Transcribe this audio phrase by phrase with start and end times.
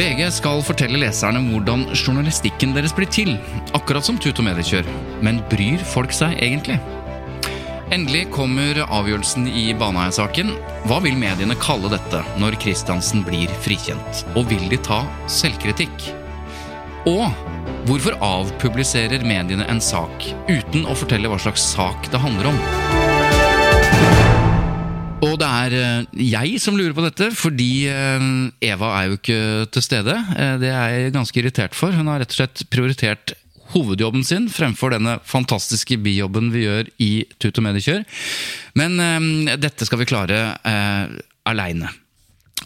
[0.00, 3.34] VG skal fortelle leserne hvordan journalistikken deres blir til,
[3.76, 4.86] akkurat som Tut og Mediekjør.
[5.20, 6.78] Men bryr folk seg egentlig?
[7.92, 10.54] Endelig kommer avgjørelsen i Baneheia-saken.
[10.88, 14.24] Hva vil mediene kalle dette når Kristiansen blir frikjent?
[14.40, 16.08] Og vil de ta selvkritikk?
[17.10, 17.28] Og
[17.90, 23.09] hvorfor avpubliserer mediene en sak uten å fortelle hva slags sak det handler om?
[25.20, 28.22] Og det er eh, jeg som lurer på dette, fordi eh,
[28.70, 29.40] Eva er jo ikke
[29.74, 30.14] til stede.
[30.32, 31.92] Eh, Det er jeg ganske irritert for.
[31.92, 33.34] Hun har rett og slett prioritert
[33.74, 38.00] hovedjobben sin fremfor denne fantastiske bijobben vi gjør i Tut og Mediekjør.
[38.80, 38.96] Men
[39.62, 41.12] dette skal vi klare eh,
[41.46, 41.92] aleine.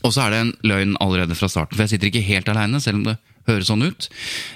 [0.05, 2.81] Og så er det en løgn allerede fra starten, for jeg sitter ikke helt aleine,
[2.81, 3.19] selv om det
[3.51, 4.09] høres sånn ut.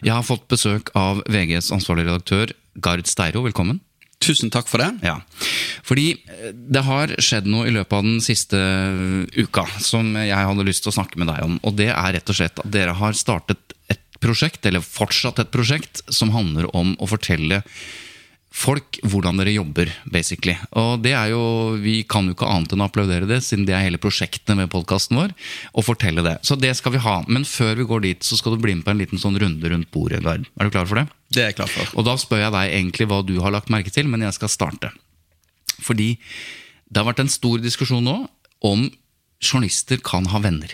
[0.06, 3.42] Jeg har fått besøk av VGs ansvarlige redaktør Gard Steiro.
[3.44, 3.82] Velkommen.
[4.24, 4.90] Tusen takk for det.
[5.06, 5.20] Ja,
[5.86, 10.34] fordi eh, det har skjedd noe i løpet av den siste eh, uka som jeg
[10.34, 11.56] hadde lyst til å snakke med deg om.
[11.62, 15.52] Og det er rett og slett at dere har startet et prosjekt, eller fortsatt et
[15.54, 17.62] prosjekt, som handler om å fortelle
[18.58, 20.56] folk hvordan dere jobber, basically.
[20.78, 21.42] Og det er jo,
[21.82, 24.70] Vi kan jo ikke annet enn å applaudere det, siden det er hele prosjektet med
[24.72, 25.34] podkasten vår.
[25.74, 26.38] Og fortelle det.
[26.46, 27.20] Så det skal vi ha.
[27.28, 29.72] Men før vi går dit, så skal du bli med på en liten sånn runde
[29.72, 30.22] rundt bordet.
[30.26, 30.48] Gard.
[30.58, 31.06] Er du klar for det?
[31.30, 31.92] Det er jeg klar for.
[32.00, 34.52] Og da spør jeg deg egentlig hva du har lagt merke til, men jeg skal
[34.52, 34.90] starte.
[35.78, 36.16] Fordi
[36.88, 38.18] det har vært en stor diskusjon nå
[38.66, 38.88] om
[39.38, 40.72] journalister kan ha venner.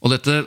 [0.00, 0.40] Og dette,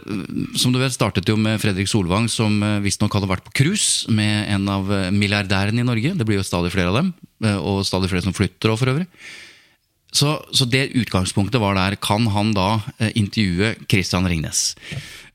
[0.60, 4.12] som du vet, startet jo med Fredrik Solvang, som eh, visstnok hadde vært på cruise
[4.12, 6.14] med en av eh, milliardærene i Norge.
[6.18, 7.12] Det blir jo stadig flere av dem,
[7.46, 9.08] eh, og stadig flere som flytter òg, for øvrig.
[10.14, 11.98] Så, så det utgangspunktet var der.
[12.02, 14.72] Kan han da eh, intervjue Christian Ringnes?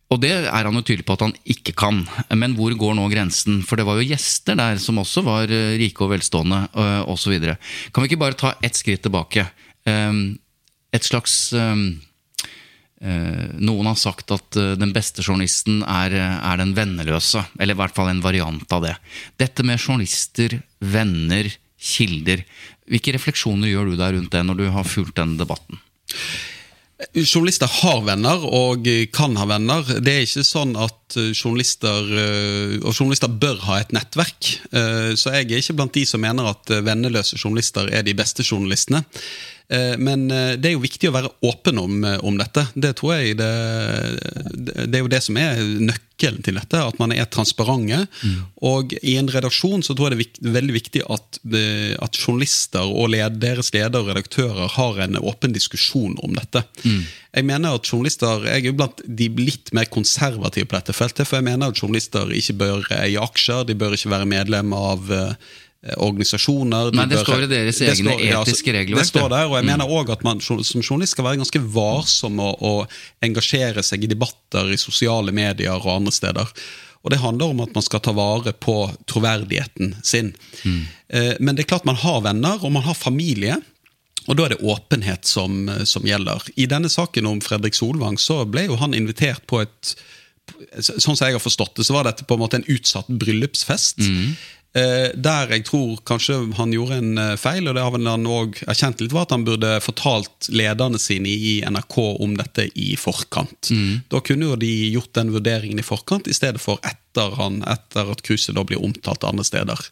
[0.08, 2.02] Og det er han jo tydelig på at han ikke kan.
[2.32, 3.60] Men hvor går nå grensen?
[3.66, 7.38] For det var jo gjester der som også var eh, rike og velstående, eh, osv.
[7.92, 9.46] Kan vi ikke bare ta ett skritt tilbake?
[9.86, 10.12] Eh,
[10.96, 11.80] Et slags eh, eh,
[13.00, 17.44] Noen har sagt at eh, den beste journalisten er, er den venneløse.
[17.58, 18.96] Eller i hvert fall en variant av det.
[19.38, 22.42] Dette med journalister, venner, kilder.
[22.90, 25.78] Hvilke refleksjoner gjør du deg rundt det når du har fulgt den debatten?
[27.14, 29.84] Journalister har venner og kan ha venner.
[30.02, 34.48] Det er ikke sånn at eh, journalister eh, Og journalister bør ha et nettverk.
[34.72, 38.16] Eh, Så jeg er ikke blant de som mener at eh, venneløse journalister er de
[38.18, 39.04] beste journalistene.
[39.68, 42.64] Eh, Men eh, det er jo viktig å være åpen om, eh, om dette.
[42.74, 43.48] Det tror jeg det,
[44.88, 46.80] det er jo det som er nøkkelen til dette.
[46.80, 48.00] At man er transparente.
[48.64, 51.40] Og i en redaksjon så tror jeg det er viktig, veldig viktig at,
[52.02, 56.64] at journalister og led, deres ledere og redaktører har en åpen diskusjon om dette.
[57.36, 61.28] Jeg mener at journalister, jeg er jo blant de litt mer konservative på dette feltet,
[61.28, 65.12] for jeg mener at journalister ikke bør eie aksjer, de bør ikke være medlem av
[65.96, 66.92] organisasjoner.
[66.94, 69.44] Men det bør- står i deres egne står- ja, altså, etiske regelverk, Det står der,
[69.46, 72.86] og jeg mener også at man som journalist skal være ganske varsom med å
[73.22, 76.48] engasjere seg i debatter i sosiale medier og andre steder.
[77.04, 80.34] Og Det handler om at man skal ta vare på troverdigheten sin.
[80.64, 80.86] Mm.
[81.40, 83.62] Men det er klart man har venner, og man har familie.
[84.28, 86.42] Og da er det åpenhet som, som gjelder.
[86.58, 89.94] I denne saken om Fredrik Solvang så ble jo han invitert på et
[90.80, 93.98] Sånn som jeg har forstått det, så var dette på en måte en utsatt bryllupsfest.
[94.00, 94.30] Eh,
[95.16, 99.00] der jeg tror kanskje han gjorde en eh, feil, og det har han òg erkjent
[99.00, 103.72] litt, var at han burde fortalt lederne sine i NRK om dette i forkant.
[104.12, 108.12] Da kunne jo de gjort den vurderingen i forkant, i stedet for etter, han, etter
[108.12, 109.88] at cruiset da blir omtalt andre steder.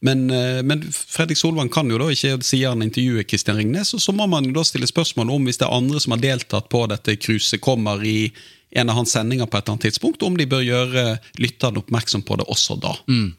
[0.00, 4.02] Men, eh, men Fredrik Solvang kan jo da ikke, sier han intervjuer Kristian Ringnes, og
[4.02, 6.68] så må man jo da stille spørsmål om hvis det er andre som har deltatt
[6.70, 8.30] på dette cruiset, kommer i,
[8.70, 11.04] en av hans sendinger på et eller annet tidspunkt, om de bør gjøre
[11.40, 12.92] lytterne oppmerksom på det også da.
[13.08, 13.30] Mm.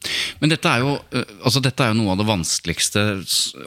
[0.42, 3.04] Men dette er, jo, eh, altså dette er jo noe av det vanskeligste,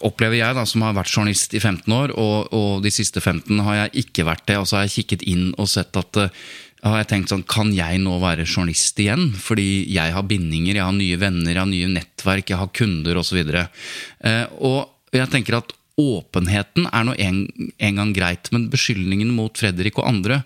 [0.04, 3.64] opplever jeg, da, som har vært journalist i 15 år, og, og de siste 15
[3.64, 4.60] har jeg ikke vært det.
[4.60, 6.44] Og så har jeg kikket inn og sett at eh,
[6.84, 9.30] har jeg tenkt sånn, Kan jeg nå være journalist igjen?
[9.40, 13.22] Fordi jeg har bindinger, jeg har nye venner, jeg har nye nettverk, jeg har kunder
[13.22, 13.40] osv.
[13.40, 17.44] Eh, og jeg tenker at åpenheten er nå en,
[17.78, 20.42] en gang greit, men beskyldningen mot Fredrik og andre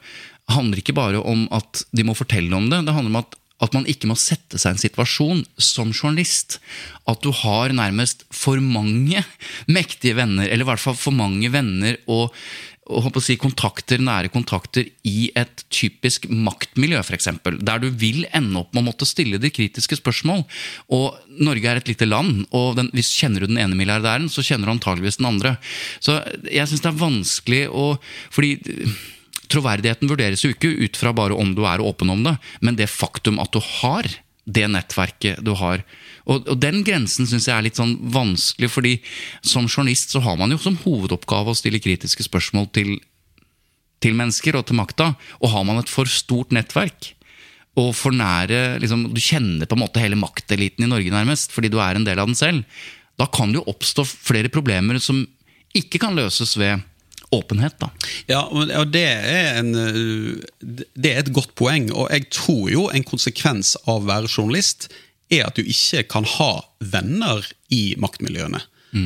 [0.52, 2.86] handler ikke bare om at de må fortelle om det.
[2.88, 6.60] Det handler om at, at man ikke må sette seg i en situasjon som journalist.
[7.10, 9.26] At du har nærmest for mange
[9.68, 12.32] mektige venner, eller i hvert fall for mange venner og,
[13.20, 17.28] si, kontakter, nære kontakter i et typisk maktmiljø, f.eks.
[17.44, 20.46] Der du vil ende opp med å måtte stille de kritiske spørsmål.
[20.96, 24.46] Og Norge er et lite land, og den, hvis kjenner du den ene milliardæren, så
[24.46, 25.58] kjenner du antageligvis den andre.
[26.00, 27.92] Så jeg syns det er vanskelig å
[28.32, 28.56] Fordi
[29.52, 32.90] troverdigheten vurderes jo ikke ut fra bare om du er åpen om det, men det
[32.92, 34.08] faktum at du har
[34.48, 35.84] det nettverket du har.
[36.28, 38.94] Og, og den grensen syns jeg er litt sånn vanskelig, fordi
[39.44, 42.96] som journalist så har man jo som hovedoppgave å stille kritiske spørsmål til,
[44.04, 45.12] til mennesker og til makta.
[45.42, 47.14] Og har man et for stort nettverk,
[47.78, 51.70] og for nære liksom, Du kjenner på en måte hele makteliten i Norge, nærmest, fordi
[51.70, 52.64] du er en del av den selv.
[53.20, 55.26] Da kan det jo oppstå flere problemer som
[55.78, 56.82] ikke kan løses ved
[57.36, 57.76] åpenhet.
[57.82, 57.90] da.
[58.30, 62.88] Ja, og det er, en, uh, det er et godt poeng, og jeg tror jo
[62.94, 64.90] en konsekvens av å være journalist
[65.34, 67.44] er at du ikke kan ha venner
[67.74, 68.62] i maktmiljøene.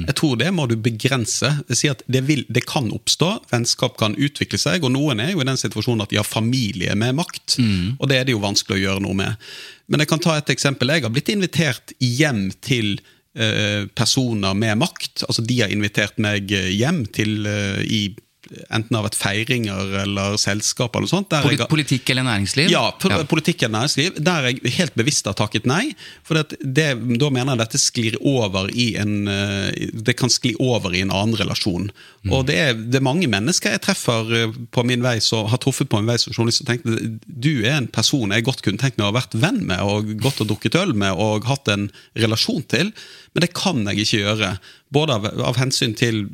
[0.07, 1.49] Jeg tror det må du begrense.
[1.67, 5.33] Det, sier at det, vil, det kan oppstå, vennskap kan utvikle seg, og noen er
[5.33, 7.57] jo i den situasjonen at de har familie med makt,
[7.97, 9.49] og det er det jo vanskelig å gjøre noe med.
[9.91, 10.93] Men jeg kan ta et eksempel.
[10.93, 13.01] Jeg har blitt invitert hjem til eh,
[13.95, 15.23] personer med makt.
[15.27, 18.01] Altså De har invitert meg hjem til eh, i
[18.69, 21.35] enten av et feiringer eller selskap eller noe sånt.
[21.35, 22.71] Jeg politikk eller næringsliv?
[22.71, 25.93] ja, ja, politikk eller næringsliv, der jeg helt bevisst har takket nei.
[26.27, 26.87] For det, det,
[27.21, 31.13] da mener jeg dette sklir over i en eh, Det kan skli over i en
[31.13, 31.89] annen relasjon.
[32.29, 35.61] Og det er, det er mange mennesker jeg treffer eh, på min vei så, har
[35.63, 36.87] truffet på min vei som journalist og tenkt
[37.25, 40.15] du er en person jeg godt kunne tenkt meg å ha vært venn med og
[40.21, 41.89] gått og drukket øl med og hatt en
[42.19, 42.91] relasjon til,
[43.33, 44.55] men det kan jeg ikke gjøre.
[44.93, 46.25] Både av, av hensyn til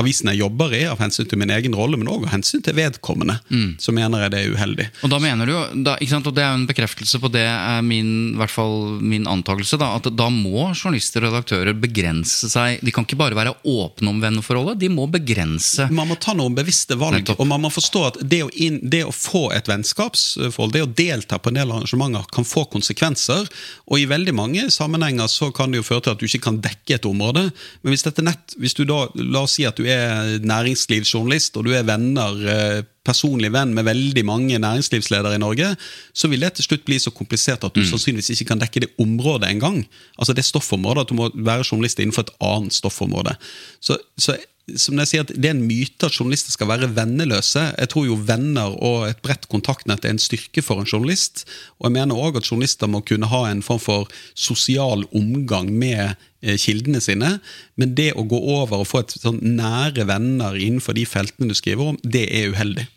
[0.00, 2.76] avisen jeg jobber i, av hensyn til min egen rolle, men òg av hensyn til
[2.76, 3.38] vedkommende.
[3.82, 4.86] Så mener jeg det er uheldig.
[5.06, 5.54] Og da mener du,
[5.86, 9.26] da, og det er jo en bekreftelse på det er min, i hvert fall min
[9.30, 13.54] antakelse, da, at da må journalister og redaktører begrense seg De kan ikke bare være
[13.66, 17.40] åpne om venneforholdet, de må begrense Man må ta noen bevisste valg, Nettopp.
[17.42, 20.90] og man må forstå at det å, inn, det å få et vennskapsforhold, det å
[20.90, 23.48] delta på en del arrangementer, kan få konsekvenser.
[23.90, 26.60] Og i veldig mange sammenhenger så kan det jo føre til at du ikke kan
[26.64, 27.46] dekke et område.
[27.82, 31.66] Men hvis dette nett, hvis du da, la oss si at du er næringslivsjournalist, og
[31.66, 35.72] du er venner eh, personlig venn med veldig mange næringslivsledere i Norge,
[36.14, 38.92] så vil det til slutt bli så komplisert at du sannsynligvis ikke kan dekke det
[39.02, 39.84] området engang.
[40.18, 43.36] Altså det stoffområdet, at du må være journalist innenfor et annet stoffområde.
[43.80, 44.36] Så, så
[44.74, 47.62] som jeg sier, Det er en myte at journalister skal være venneløse.
[47.78, 51.44] Jeg tror jo venner og et bredt kontaktnett er en styrke for en journalist.
[51.78, 56.16] Og jeg mener òg at journalister må kunne ha en form for sosial omgang med
[56.42, 57.36] eh, kildene sine.
[57.78, 61.54] Men det å gå over og få et sånn nære venner innenfor de feltene du
[61.54, 62.88] skriver om, det er uheldig.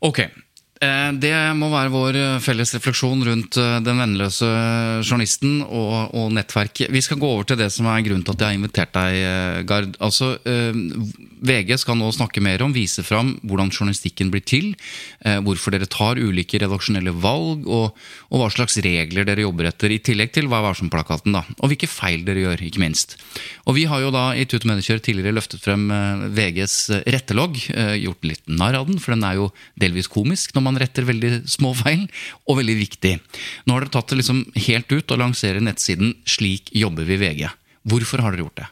[0.00, 0.24] Ok.
[0.80, 4.48] Eh, Det må være vår eh, felles refleksjon rundt eh, den vennløse
[5.04, 6.88] journalisten og, og nettverket.
[6.88, 9.66] Vi skal gå over til det som er grunnen til at jeg har invitert deg,
[9.68, 9.92] Gard.
[10.00, 14.70] Altså, VG skal nå snakke mer om, vise fram hvordan journalistikken blir til.
[15.44, 17.96] Hvorfor dere tar ulike redaksjonelle valg, og,
[18.30, 19.92] og hva slags regler dere jobber etter.
[19.92, 21.44] I tillegg til Vær varsom-plakaten, da.
[21.60, 23.16] Og hvilke feil dere gjør, ikke minst.
[23.68, 25.88] Og vi har jo da i Tut og Mediekjør tidligere løftet frem
[26.36, 26.76] VGs
[27.08, 27.60] rettelogg.
[28.00, 29.50] Gjort litt narr av den, for den er jo
[29.80, 32.04] delvis komisk når man retter veldig små feil,
[32.46, 33.14] og veldig viktig.
[33.66, 37.48] Nå har dere tatt det liksom helt ut og lanserer nettsiden Slik jobber vi VG.
[37.90, 38.68] Hvorfor har dere gjort det?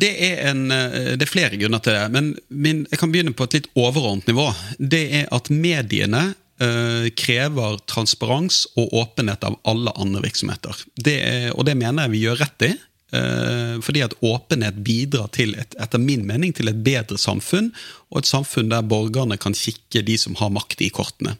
[0.00, 3.34] Det er, en, eh, det er flere grunner til det, men min, jeg kan begynne
[3.34, 4.46] på et litt overordnet nivå.
[4.78, 6.28] Det er at mediene
[6.62, 10.84] eh, krever transparens og åpenhet av alle andre virksomheter.
[10.94, 12.72] Det er, og det mener jeg vi gjør rett i.
[13.16, 17.70] eh, fordi at åpenhet bidrar til et, etter min mening til et bedre samfunn,
[18.10, 21.36] og et samfunn der borgerne kan kikke de som har makt i kortene.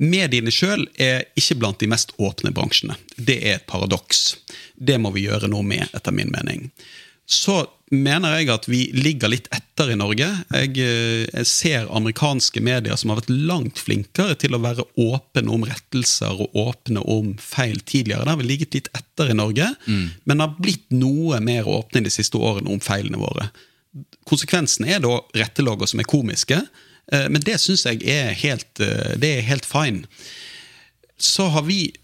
[0.00, 2.96] Mediene sjøl er ikke blant de mest åpne bransjene.
[3.14, 4.40] Det er et paradoks.
[4.74, 6.66] Det må vi gjøre noe med, etter min mening.
[7.26, 7.62] Så
[7.94, 10.26] mener jeg at vi ligger litt etter i Norge.
[10.54, 15.52] Jeg, eh, jeg ser amerikanske medier som har vært langt flinkere til å være åpne
[15.54, 18.24] om rettelser og åpne om feil tidligere.
[18.24, 19.70] Det har vi ligget litt etter i Norge,
[20.24, 23.50] men har blitt noe mer åpne de siste årene om feilene våre.
[24.26, 26.56] konsekvensen er da rettelogger som er komiske,
[27.12, 30.08] eh, men det syns jeg er helt, eh, det er helt fine.
[31.18, 31.94] Så har vi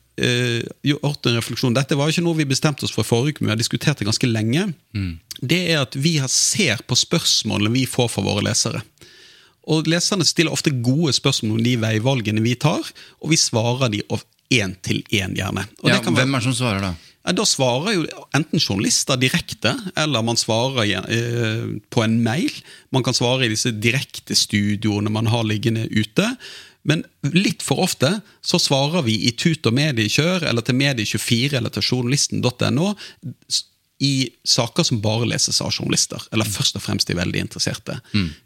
[0.85, 1.73] gjort en refleksjon.
[1.73, 3.99] Dette var jo ikke noe vi bestemte oss for forrige uke, men vi har diskutert
[3.99, 4.75] det ganske lenge.
[5.41, 8.83] Det er at vi ser på spørsmålene vi får fra våre lesere.
[9.71, 12.85] Og Leserne stiller ofte gode spørsmål om de veivalgene vi tar,
[13.21, 14.01] og vi svarer de
[14.51, 15.67] én til én, gjerne.
[15.83, 16.95] Og Ja, være- hvem er det som svarer, da?
[17.27, 22.51] ja, Da svarer jo enten journalister direkte, eller man svarer eh, på en mail.
[22.91, 26.37] Man kan svare i disse direkte studioene man har liggende ute.
[26.83, 31.69] Men litt for ofte så svarer vi i tut og mediekjør, eller til Medie24 eller
[31.71, 32.95] til journalisten.no
[34.01, 37.99] i saker som bare leses av journalister, eller først og fremst de veldig interesserte.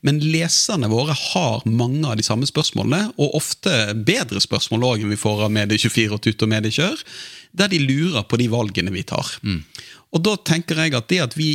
[0.02, 5.14] Men leserne våre har mange av de samme spørsmålene, og ofte bedre spørsmål òg enn
[5.14, 7.04] vi får av Medie24 og Tut og Mediekjør,
[7.54, 9.30] der de lurer på de valgene vi tar.
[10.14, 11.52] Og da tenker jeg at det at vi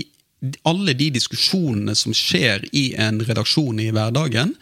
[0.63, 4.55] alle de diskusjonene som skjer i en redaksjon i hverdagen,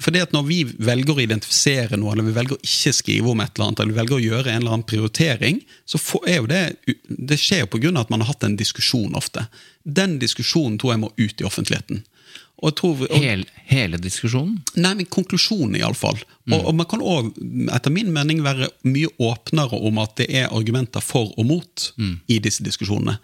[0.00, 3.30] for det at Når vi velger å identifisere noe, eller vi velger å ikke skrive
[3.32, 6.40] om et eller annet, eller vi velger å gjøre en eller annen prioritering, så er
[6.40, 6.62] jo det,
[7.08, 7.92] det skjer jo pga.
[8.00, 9.46] at man har hatt en diskusjon ofte.
[9.84, 12.04] Den diskusjonen tror jeg må ut i offentligheten.
[12.64, 14.54] Tror, og, hele, hele diskusjonen?
[14.80, 16.16] Nei, men konklusjonen, iallfall.
[16.48, 17.34] Og, og man kan òg,
[17.74, 21.84] etter min mening, være mye åpnere om at det er argumenter for og mot
[22.32, 23.18] i disse diskusjonene.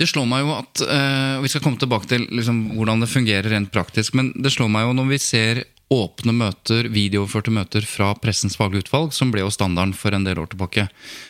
[0.00, 3.52] Det slår meg jo at og Vi skal komme tilbake til liksom, hvordan det fungerer
[3.52, 4.16] rent praktisk.
[4.18, 5.62] Men det slår meg jo når vi ser
[5.92, 10.40] åpne møter, videooverførte møter fra Pressens faglige utvalg, som ble jo standarden for en del
[10.40, 10.86] år tilbake,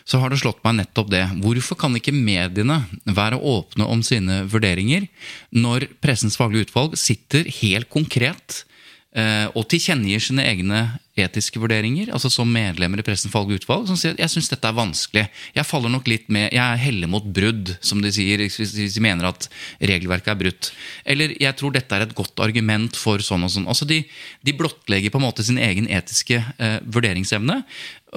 [0.07, 1.25] så har det slått meg nettopp det.
[1.43, 5.09] Hvorfor kan ikke mediene være åpne om sine vurderinger
[5.55, 8.63] når Pressens faglige utvalg sitter helt konkret
[9.17, 10.85] eh, og tilkjennegir sine egne
[11.15, 14.67] etiske vurderinger, altså som medlemmer i Pressens faglige utvalg, som sier at jeg syns dette
[14.67, 15.25] er vanskelig.
[15.55, 19.29] Jeg faller nok litt med, jeg heller mot brudd, som de sier, hvis de mener
[19.31, 19.47] at
[19.79, 20.73] regelverket er brutt.
[21.07, 23.69] Eller jeg tror dette er et godt argument for sånn og sånn.
[23.71, 24.03] Altså De,
[24.43, 27.61] de blottlegger på en måte sin egen etiske eh, vurderingsevne.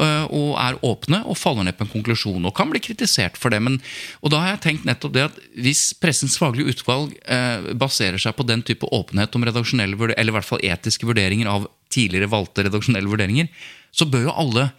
[0.01, 3.53] øh, Og er åpne og faller ned på en konklusjon og kan bli kritisert for
[3.53, 3.61] det.
[3.61, 3.77] Men,
[4.25, 8.33] og da har jeg tenkt nettopp det at hvis Pressens faglige utvalg eh, baserer seg
[8.33, 12.67] på den type åpenhet om redaksjonelle eller i hvert fall etiske vurderinger av tidligere valgte
[12.67, 13.49] redaksjonelle vurderinger,
[13.91, 14.69] så bør jo alle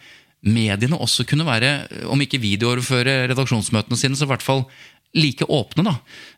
[0.45, 4.63] mediene også kunne være, om ikke videooverføre redaksjonsmøtene sine, så i hvert fall
[5.17, 5.83] like åpne.
[5.83, 5.95] da.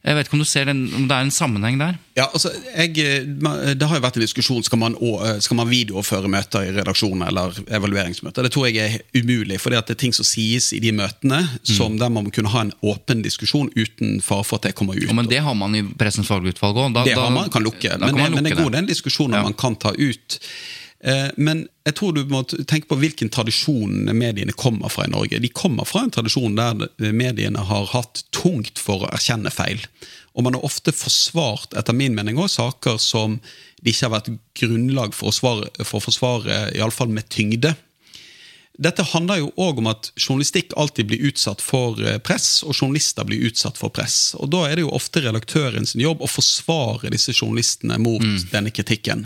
[0.08, 1.98] Jeg vet ikke om du ser den, om det er en sammenheng der?
[2.16, 4.96] Ja, altså, jeg, Det har jo vært en diskusjon skal man,
[5.44, 8.48] skal man videoføre møter i redaksjonen eller evalueringsmøter.
[8.48, 12.00] Det tror jeg er umulig, for det er ting som sies i de møtene som
[12.00, 15.04] der man må kunne ha en åpen diskusjon uten fare for at det kommer ut.
[15.08, 17.06] Ja, men det har man i Pressens fagutvalg utvalg òg.
[17.06, 19.44] det har man kan lukke, men, men det er god den diskusjonen Ja.
[19.44, 20.40] man kan ta ut.
[21.03, 25.39] Eh, Men jeg tror du må tenke på hvilken tradisjon mediene kommer fra i Norge.
[25.41, 29.81] De kommer fra en tradisjon der mediene har hatt tungt for å erkjenne feil.
[30.38, 33.39] Og man har ofte forsvart, etter min mening, også saker som
[33.81, 34.29] det ikke har vært
[34.62, 37.74] grunnlag for å, svare, for å forsvare, iallfall med tyngde.
[38.81, 43.27] Dette handler jo òg om at journalistikk alltid blir utsatt for eh, press, og journalister
[43.27, 44.36] blir utsatt for press.
[44.39, 48.72] Og Da er det jo ofte redaktøren sin jobb å forsvare disse journalistene mot denne
[48.72, 49.25] kritikken.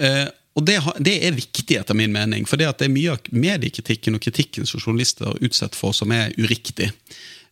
[0.00, 0.26] Eh,
[0.60, 4.18] og det, det er viktig, etter min mening, for det, det er mye av mediekritikken
[4.18, 6.90] og kritikken som journalister er utsatt for, som er uriktig.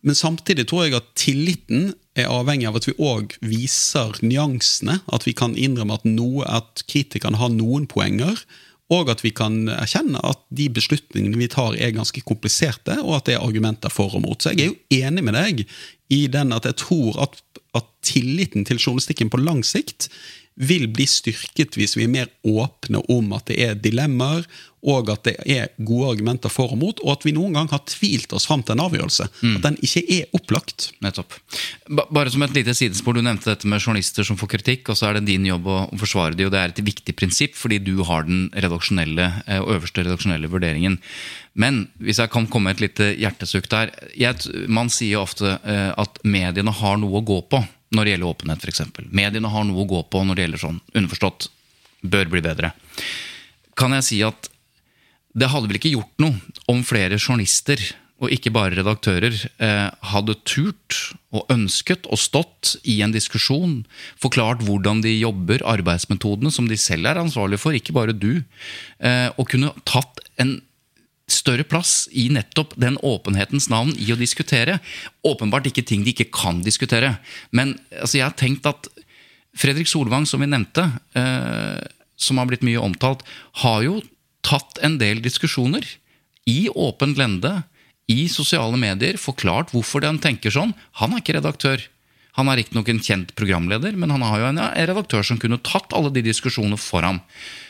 [0.05, 5.01] Men samtidig tror jeg at tilliten er avhengig av at vi òg viser nyansene.
[5.11, 8.39] At vi kan innrømme at, noe, at kritikerne har noen poenger.
[8.95, 13.29] Og at vi kan erkjenne at de beslutningene vi tar er ganske kompliserte, og at
[13.29, 14.39] det er argumenter for og mot.
[14.41, 15.65] Så jeg er jo enig med deg
[16.15, 17.43] i den at jeg tror at,
[17.77, 20.09] at tilliten til journalistikken på lang sikt
[20.59, 24.43] vil bli styrket hvis vi er mer åpne om at det er dilemmaer,
[24.89, 27.81] og at det er gode argumenter for og mot, og at vi noen gang har
[27.91, 29.25] tvilt oss fram til en avgjørelse.
[29.57, 30.93] At den ikke er opplagt.
[31.03, 31.35] Nettopp.
[31.91, 34.97] Ba- Bare som et lite sidespor, Du nevnte dette med journalister som får kritikk, og
[35.01, 37.57] så er det din jobb å å forsvare de, og det er et viktig prinsipp,
[37.59, 40.99] fordi du har den redaksjonelle, eh, øverste redaksjonelle vurderingen.
[41.59, 45.93] Men hvis jeg kan komme med et lite hjertesukk der jeg, Man sier ofte eh,
[45.99, 48.83] at mediene har noe å gå på når det gjelder åpenhet, f.eks.
[49.11, 51.49] Mediene har noe å gå på når det gjelder sånn, underforstått,
[52.03, 52.73] bør bli bedre.
[53.79, 54.51] Kan jeg si at
[55.39, 57.81] det hadde vel ikke gjort noe om flere journalister,
[58.19, 60.97] og ikke bare redaktører, eh, hadde turt
[61.31, 63.85] og ønsket og stått i en diskusjon,
[64.19, 68.43] forklart hvordan de jobber, arbeidsmetodene som de selv er ansvarlige for, ikke bare du,
[68.99, 70.59] eh, og kunne tatt en
[71.33, 74.79] større plass i nettopp den åpenhetens navn i å diskutere.
[75.27, 77.17] Åpenbart ikke ting de ikke kan diskutere.
[77.51, 78.89] Men altså, jeg har tenkt at
[79.59, 80.87] Fredrik Solvang, som vi nevnte,
[81.19, 81.81] eh,
[82.19, 83.25] som har blitt mye omtalt,
[83.65, 84.01] har jo
[84.47, 85.85] tatt en del diskusjoner
[86.49, 87.63] i åpent lende,
[88.09, 90.73] i sosiale medier, forklart hvorfor han tenker sånn.
[91.03, 91.83] Han er ikke redaktør.
[92.39, 95.93] Han er riktignok en kjent programleder, men han har jo en, redaktør som kunne tatt
[95.93, 97.19] alle de diskusjonene for ham.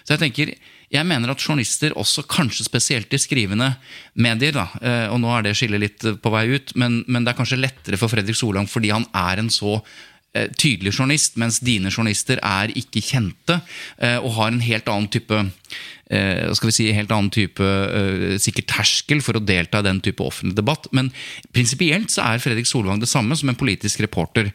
[0.05, 0.53] Så jeg tenker,
[0.88, 3.75] jeg mener at journalister, også kanskje spesielt i skrivende
[4.16, 7.35] medier, da, eh, og nå er det skillet litt på vei ut, men, men det
[7.35, 9.76] er kanskje lettere for Fredrik Solang fordi han er en så
[10.33, 13.61] eh, tydelig journalist, mens dine journalister er ikke kjente
[14.00, 15.45] eh, og har en helt annen type
[16.09, 17.66] skal vi si, helt annen type
[18.40, 20.88] sikkert terskel for å delta i den type offentlig debatt.
[20.97, 21.11] Men
[21.52, 24.49] prinsipielt så er Fredrik Solvang det samme som en politisk reporter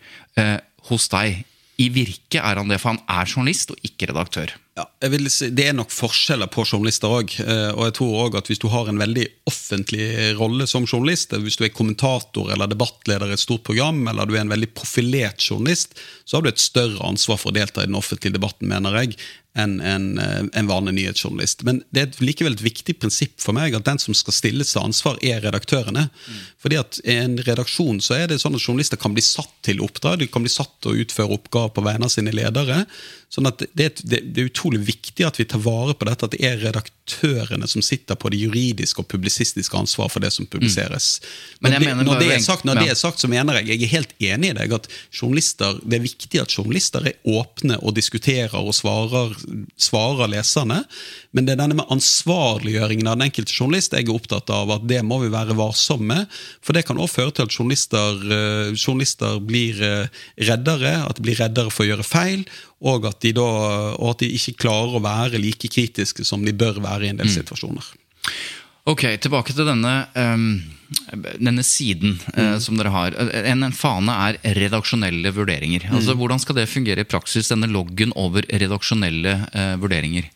[0.89, 1.43] hos deg.
[1.77, 4.55] I virke er han det, for han er journalist og ikke redaktør.
[4.73, 4.87] Ja,
[5.29, 7.35] si, Det er nok forskjeller på journalister òg.
[7.77, 10.07] Og jeg tror også at hvis du har en veldig offentlig
[10.39, 14.33] rolle som journalist, hvis du er kommentator eller debattleder i et stort program, eller du
[14.33, 15.93] er en veldig profilert journalist,
[16.25, 19.13] så har du et større ansvar for å delta i den offentlige debatten, mener jeg,
[19.53, 21.61] enn en, en, vanlig nyhetsjournalist.
[21.67, 24.81] Men det er likevel et viktig prinsipp for meg at den som skal stilles til
[24.81, 26.07] ansvar, er redaktørene.
[26.09, 26.39] Mm.
[26.63, 29.83] Fordi at i en redaksjon så er det sånn at journalister kan bli satt til
[29.85, 32.83] oppdrag, de kan bli satt til å utføre oppgaver på vegne av sine ledere.
[33.33, 36.31] sånn at det, det, det er utrolig viktig at vi tar vare på dette, at
[36.31, 41.19] det er redaktørene som sitter på det juridiske og publisistiske ansvaret for det som publiseres.
[41.19, 41.67] Mm.
[41.67, 42.83] Når, det, når, det, er sagt, når ja.
[42.83, 45.99] det er sagt, så mener jeg jeg er helt enig i deg at journalister, det
[45.99, 49.35] er viktig at journalister er åpne og diskuterer og svarer,
[49.75, 50.83] svarer leserne.
[51.33, 54.83] Men det er denne med ansvarliggjøringen av den enkelte journalist jeg er opptatt av at
[54.89, 56.41] det må vi være varsomme med.
[56.61, 61.25] For det kan også føre til at journalister, uh, journalister blir uh, reddere, at de
[61.25, 62.45] blir reddere for å gjøre feil
[62.83, 63.47] og at, de da,
[63.95, 67.21] og at de ikke klarer å være like kritiske som de bør være i en
[67.21, 67.35] del mm.
[67.37, 67.87] situasjoner.
[68.91, 70.57] Ok, Tilbake til denne, um,
[71.39, 73.15] denne siden uh, som dere har.
[73.39, 75.87] En, en, fane er redaksjonelle vurderinger.
[75.87, 75.95] Mm.
[76.01, 80.27] Altså, Hvordan skal det fungere i praksis, denne loggen over redaksjonelle uh, vurderinger?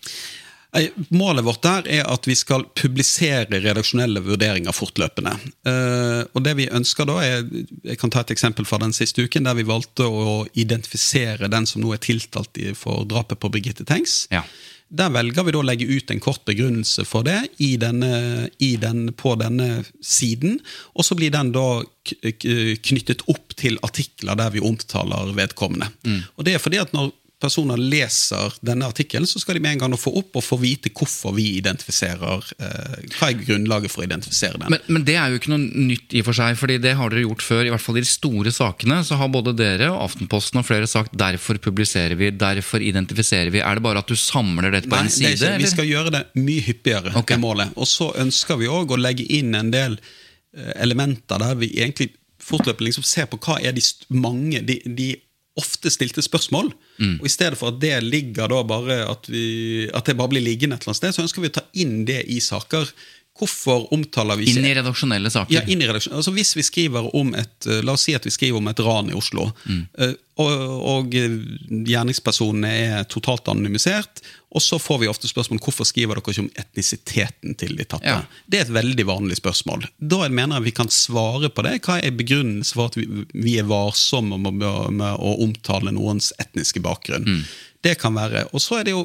[1.10, 5.34] Målet vårt der er at vi skal publisere redaksjonelle vurderinger fortløpende.
[5.68, 7.46] Uh, og det vi ønsker da er,
[7.84, 11.68] Jeg kan ta et eksempel fra den siste uken, der vi valgte å identifisere den
[11.70, 14.26] som nå er tiltalt for drapet på Birgitte Tengs.
[14.34, 14.44] Ja.
[14.88, 18.76] Der velger vi da å legge ut en kort begrunnelse for det i denne, i
[18.80, 20.62] den, på denne siden.
[20.96, 25.92] Og så blir den da knyttet opp til artikler der vi omtaler vedkommende.
[26.08, 26.22] Mm.
[26.38, 29.84] Og det er fordi at når personer leser denne artikkelen, så skal de med en
[29.84, 34.08] gang få opp og få vite hvorfor vi identifiserer eh, Hva er grunnlaget for å
[34.08, 34.72] identifisere den.
[34.74, 37.14] Men, men, det er jo ikke noe nytt i og for seg, fordi det har
[37.14, 37.64] dere gjort før.
[37.68, 40.90] I hvert fall i de store sakene så har både dere og Aftenposten og flere
[40.90, 43.62] sagt derfor publiserer vi, derfor identifiserer vi.
[43.62, 45.36] Er det bare at du samler dette på Nei, en side?
[45.38, 47.38] Det ikke, vi skal gjøre det mye hyppigere, okay.
[47.38, 47.78] er målet.
[47.78, 52.16] Og så ønsker vi òg å legge inn en del eh, elementer der vi egentlig
[52.48, 53.84] fortløpende liksom ser på hva er de
[54.14, 55.12] mange de, de
[55.58, 56.72] ofte stilte spørsmål.
[57.02, 57.18] Mm.
[57.20, 60.46] Og I stedet for at det ligger da bare at, vi, at det bare blir
[60.46, 62.92] liggende et eller annet sted, så ønsker vi å ta inn det i saker.
[63.38, 65.54] Hvorfor omtaler vi ikke Inn i redaksjonelle saker?
[65.54, 66.24] Ja, inn i redaksjonelle.
[66.24, 69.12] Altså Hvis vi skriver om et La oss si at vi skriver om et ran
[69.12, 69.52] i Oslo.
[69.70, 69.84] Mm.
[70.02, 70.54] Eh, og,
[70.94, 74.24] og gjerningspersonene er totalt anonymisert.
[74.58, 78.10] Og så får vi ofte spørsmål hvorfor skriver dere ikke om etnisiteten til de tatte.
[78.10, 78.24] Ja.
[78.50, 79.86] Det er et veldig vanlig spørsmål.
[80.02, 81.78] Da mener jeg vi kan svare på det.
[81.86, 83.06] Hva er begrunnelsen for at vi,
[83.38, 84.66] vi er varsomme med,
[84.98, 87.28] med, å omtale noens etniske bakgrunn?
[87.28, 87.44] Mm.
[87.86, 88.48] Det kan være.
[88.58, 89.04] Og så er det jo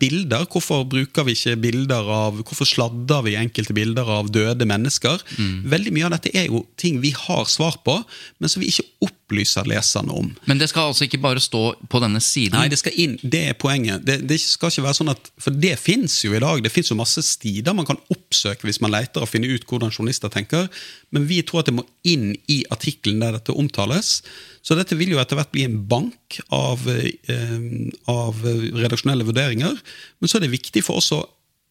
[0.00, 0.44] bilder.
[0.52, 5.24] Hvorfor bruker vi ikke bilder av Hvorfor sladder vi enkelte bilder av døde mennesker?
[5.38, 5.64] Mm.
[5.72, 7.96] Veldig mye av dette er jo ting vi har svar på,
[8.38, 8.86] men som vi ikke
[9.34, 10.30] opplyser leserne om.
[10.46, 12.56] Men det skal altså ikke bare stå på denne siden?
[12.56, 13.16] Nei, det skal inn.
[13.22, 14.04] Det er poenget.
[14.06, 16.62] Det, det skal ikke være sånn at, For det fins jo i dag.
[16.62, 20.30] Det fins masse stider man kan oppsøke hvis man leter og finner ut hvordan journalister
[20.30, 20.68] tenker,
[21.14, 24.20] men vi tror at det må inn i artikkelen der dette omtales.
[24.64, 27.64] Så dette vil jo etter hvert bli en bank av, eh,
[28.10, 29.74] av redaksjonelle vurderinger.
[30.20, 31.24] Men så er det viktig for oss å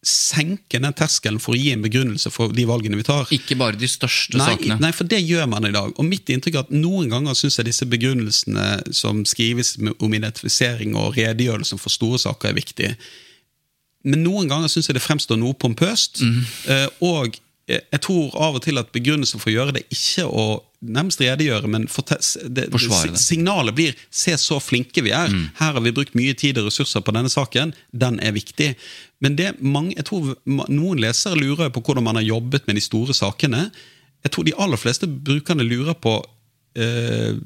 [0.08, 3.28] senke den terskelen for å gi en begrunnelse for de valgene vi tar.
[3.34, 4.78] Ikke bare de største nei, sakene?
[4.82, 5.92] Nei, for det gjør man i dag.
[5.96, 10.96] Og mitt inntrykk er at noen ganger syns jeg disse begrunnelsene som skrives om identifisering
[11.00, 12.92] og redegjørelsen for store saker, er viktige.
[14.04, 16.20] Men noen ganger syns jeg det fremstår noe pompøst.
[16.20, 16.44] Mm.
[17.08, 20.46] Og jeg tror av og til at begrunnelsen for å gjøre det ikke å
[20.84, 25.32] nærmest redegjøre, men det, det, signalet blir 'se så flinke vi er'.
[25.32, 25.46] Mm.
[25.56, 27.72] Her har vi brukt mye tid og ressurser på denne saken.
[27.92, 28.74] Den er viktig.
[29.24, 32.84] Men det mange, jeg tror noen lesere lurer på hvordan man har jobbet med de
[32.84, 33.66] store sakene.
[34.24, 36.18] Jeg tror de aller fleste brukerne lurer på
[36.76, 37.38] eh,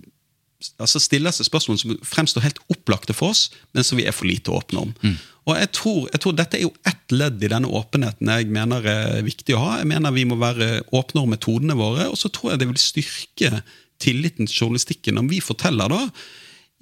[0.83, 4.29] altså stiller seg spørsmål som fremstår helt opplagte for oss, men som vi er for
[4.29, 4.95] lite åpne om.
[5.03, 5.17] Mm.
[5.49, 8.85] Og jeg tror, jeg tror, Dette er jo ett ledd i denne åpenheten jeg mener
[8.85, 9.71] er viktig å ha.
[9.81, 12.83] Jeg mener Vi må være åpne om metodene våre, og så tror jeg det vil
[12.83, 13.63] styrke
[14.03, 16.03] tilliten til journalistikken om vi forteller da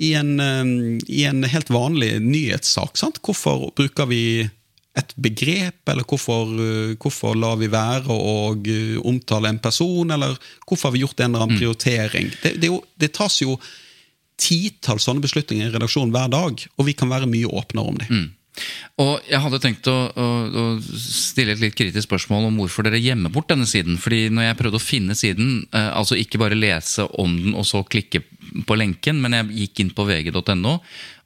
[0.02, 0.35] i en,
[1.09, 2.98] i en helt vanlig nyhetssak.
[3.00, 3.22] Sant?
[3.24, 4.24] Hvorfor bruker vi
[4.96, 10.38] et begrep, eller hvorfor, uh, hvorfor lar vi være å uh, omtale en person, eller
[10.64, 12.30] hvorfor har vi gjort en eller annen prioritering?
[12.42, 13.59] Det, det, jo, det tas jo
[14.40, 18.26] titalls sånne beslutninger i redaksjonen hver dag, og vi kan være mye åpnere om dem.
[19.02, 23.00] Og jeg hadde tenkt å, å, å stille et litt kritisk spørsmål om hvorfor dere
[23.02, 23.98] gjemmer bort denne siden.
[24.00, 27.66] Fordi når jeg prøvde å finne siden, eh, altså ikke bare lese om den og
[27.68, 28.22] så klikke
[28.66, 30.74] på lenken, men jeg gikk inn på vg.no,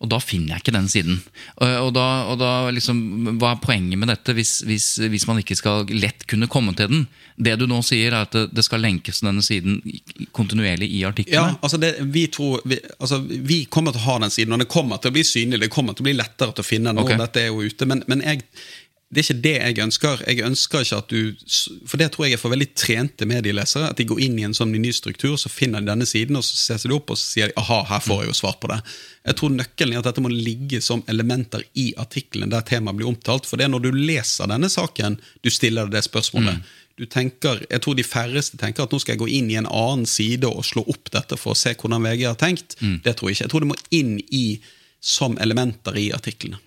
[0.00, 1.18] og da finner jeg ikke den siden.
[1.61, 3.00] Og, og da, og da liksom,
[3.40, 6.88] Hva er poenget med dette hvis, hvis, hvis, man ikke skal lett kunne komme til
[6.92, 7.06] den?
[7.37, 9.80] Det du nå sier, er at det, det skal lenkes denne siden
[10.37, 11.54] kontinuerlig i artiklene?
[11.54, 14.64] Ja, altså det, vi, tror, vi, altså vi, kommer til å ha den siden, og
[14.64, 15.62] den kommer til å bli synlig.
[15.64, 17.16] Det kommer til å bli lettere til å finne den når Ok.
[17.26, 17.88] dette er jo ute.
[17.90, 18.46] Men, men jeg,
[19.11, 20.20] det er ikke det jeg ønsker.
[20.23, 21.46] Jeg ønsker ikke at du,
[21.90, 23.88] For det tror jeg er for veldig trente medielesere.
[23.90, 26.44] At de går inn i en sånn ny struktur, så finner de denne siden, og
[26.46, 28.70] så ser de opp og så sier de, aha, her får jeg jo svar på
[28.70, 28.79] det.
[29.27, 33.11] Jeg tror nøkkelen er at dette må ligge som elementer i artikkelen der temaet blir
[33.11, 33.51] omtalt.
[33.51, 36.62] For det er når du leser denne saken, du stiller deg det spørsmålet.
[37.01, 39.66] Du tenker, jeg tror de færreste tenker at nå skal jeg gå inn i en
[39.66, 42.79] annen side og slå opp dette for å se hvordan VG har tenkt.
[43.03, 43.49] Det tror jeg ikke.
[43.49, 44.61] Jeg tror det må inn i
[45.03, 46.62] som elementer i artiklene.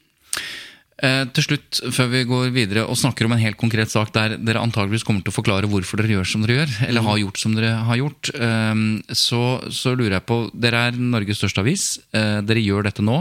[1.04, 4.38] Eh, til slutt, før vi går videre og snakker om en helt konkret sak der
[4.40, 7.42] dere antageligvis kommer til å forklare hvorfor dere gjør som dere gjør, eller har gjort
[7.42, 11.86] som dere har gjort, eh, så, så lurer jeg på Dere er Norges største avis.
[12.16, 13.18] Eh, dere gjør dette nå.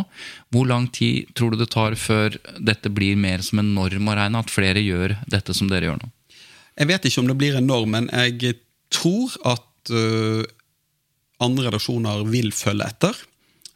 [0.55, 4.17] Hvor lang tid tror du det tar før dette blir mer som en norm å
[4.19, 4.45] regne?
[4.45, 6.13] At flere gjør dette som dere gjør nå?
[6.79, 8.55] Jeg vet ikke om det blir en norm, men jeg
[8.93, 10.45] tror at uh,
[11.43, 13.19] andre redaksjoner vil følge etter.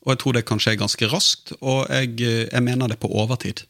[0.06, 3.10] Og jeg tror det kan skje ganske raskt, og jeg, øh, jeg mener det på
[3.10, 3.64] overtid.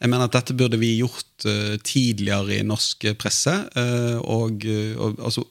[0.00, 3.52] Jeg mener at dette burde vi gjort uh, tidligere i norsk presse.
[3.76, 4.64] Uh, og,
[4.96, 5.44] og altså,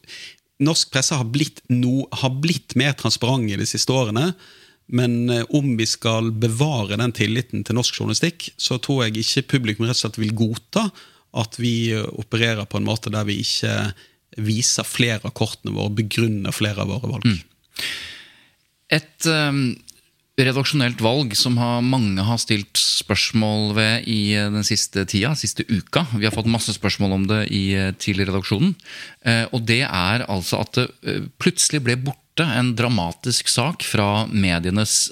[0.59, 4.33] Norsk presse har blitt, no, har blitt mer transparent i de siste årene.
[4.91, 9.47] Men eh, om vi skal bevare den tilliten til norsk journalistikk, så tror jeg ikke
[9.55, 10.87] publikum rett og slett vil godta
[11.39, 13.93] at vi eh, opererer på en måte der vi ikke
[14.41, 17.29] viser flere av kortene våre, begrunner flere av våre valg.
[18.89, 19.61] Et eh,
[20.47, 25.65] redaksjonelt valg som har, mange har stilt spørsmål ved i eh, den siste tida, siste
[25.69, 26.05] uka.
[26.15, 28.73] Vi har fått masse spørsmål om det i, eh, til redaksjonen.
[29.25, 35.09] Eh, og det er altså at det plutselig ble borte en dramatisk sak fra medienes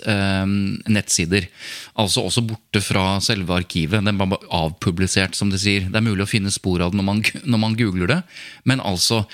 [0.88, 1.50] nettsider.
[2.00, 4.06] Altså også borte fra selve arkivet.
[4.08, 5.90] Den var avpublisert, som de sier.
[5.90, 8.22] Det er mulig å finne spor av det når man, når man googler det.
[8.64, 9.26] Men altså,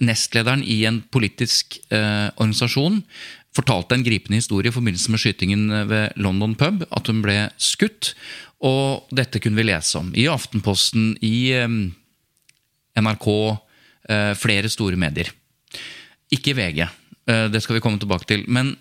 [0.00, 3.02] nestlederen i en politisk organisasjon
[3.56, 6.84] fortalte en gripende historie i forbindelse med skytingen ved London pub.
[6.92, 8.12] At hun ble skutt.
[8.64, 11.68] Og dette kunne vi lese om i Aftenposten, i eh,
[12.96, 13.26] NRK,
[14.08, 15.32] eh, flere store medier.
[16.32, 16.86] Ikke VG.
[17.28, 18.46] eh, Det skal vi komme tilbake til.
[18.48, 18.76] Men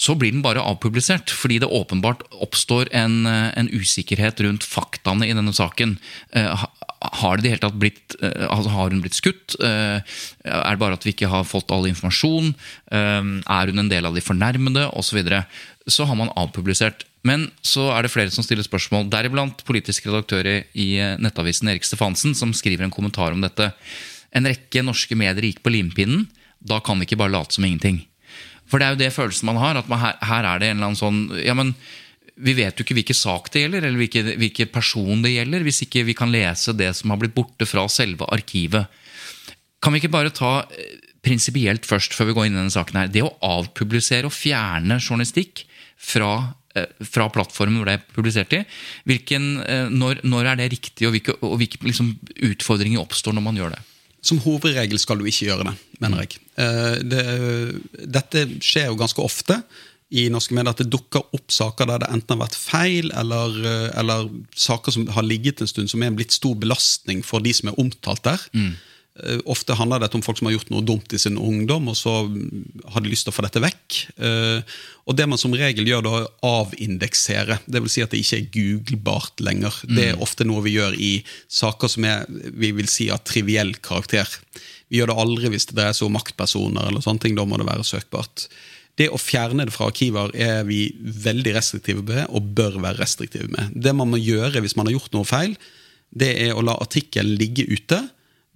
[0.00, 5.28] så blir den bare avpublisert, fordi det åpenbart oppstår en, eh, en usikkerhet rundt faktaene
[5.28, 5.98] i denne saken.
[6.32, 6.66] Eh,
[7.00, 9.54] Har det det blitt eh, altså Har hun blitt skutt?
[9.60, 10.02] Er
[10.44, 12.54] det bare at vi ikke har fått all informasjon?
[12.92, 14.84] Er hun en del av de fornærmede?
[14.92, 15.22] Osv.
[15.24, 15.40] Så,
[15.88, 17.04] så har man avpublisert.
[17.24, 22.34] Men så er det flere som stiller spørsmål, deriblant politisk redaktør i- nettavisen Erik Stefansen,
[22.36, 23.72] som skriver en kommentar om dette.
[24.32, 26.28] En rekke norske medier gikk på limpinnen.
[26.62, 28.04] Da kan vi ikke bare late som ingenting.
[28.70, 29.80] For det er jo det følelsen man har.
[29.80, 31.74] at man, her, her er det en eller annen sånn ja, men
[32.40, 35.82] Vi vet jo ikke hvilken sak det gjelder, eller hvilken hvilke person det gjelder, hvis
[35.84, 38.88] ikke vi kan lese det som har blitt borte fra selve arkivet.
[39.82, 43.02] Kan vi ikke bare ta eh, prinsipielt først, før vi går inn i denne saken
[43.02, 43.12] her.
[43.12, 45.66] Det å avpublisere og fjerne journalistikk
[46.00, 48.62] fra, eh, fra plattformen hvor det er publisert i,
[49.08, 52.14] hvilken, eh, når, når er det riktig, og hvilke, og hvilke liksom,
[52.50, 53.84] utfordringer oppstår når man gjør det?
[54.22, 56.40] Som hovedregel skal du ikke gjøre det, mener jeg.
[56.60, 57.22] Eh, Det,
[58.12, 59.62] dette skjer jo ganske ofte
[60.10, 63.54] i norske medier, at det dukker opp saker der det enten har vært feil, eller,
[63.64, 64.28] eh, eller
[64.58, 67.68] saker som har ligget en stund, som er en blitt stor belastning for de som
[67.70, 68.40] er omtalt der.
[68.54, 68.72] Eh,
[69.50, 72.12] Ofte handler dette om folk som har gjort noe dumt i sin ungdom, og så
[72.24, 73.98] mm, har de lyst til å få dette vekk.
[74.22, 74.78] Eh,
[75.10, 77.58] Og det man som regel gjør, da er å avindeksere.
[77.66, 79.80] Det vil si at det ikke er googlebart lenger.
[79.90, 81.12] Det er ofte noe vi gjør i
[81.50, 84.30] saker som er vi vil si av triviell karakter.
[84.88, 87.34] Vi gjør det aldri hvis det dreier seg om maktpersoner, eller sånne ting.
[87.34, 88.46] Da må det være søkbart.
[89.00, 93.50] Det å fjerne det fra arkiver er vi veldig restriktive med, og bør være restriktive
[93.50, 93.74] med.
[93.74, 95.58] Det man må gjøre hvis man har gjort noe feil,
[96.10, 98.00] det er å la artikkelen ligge ute,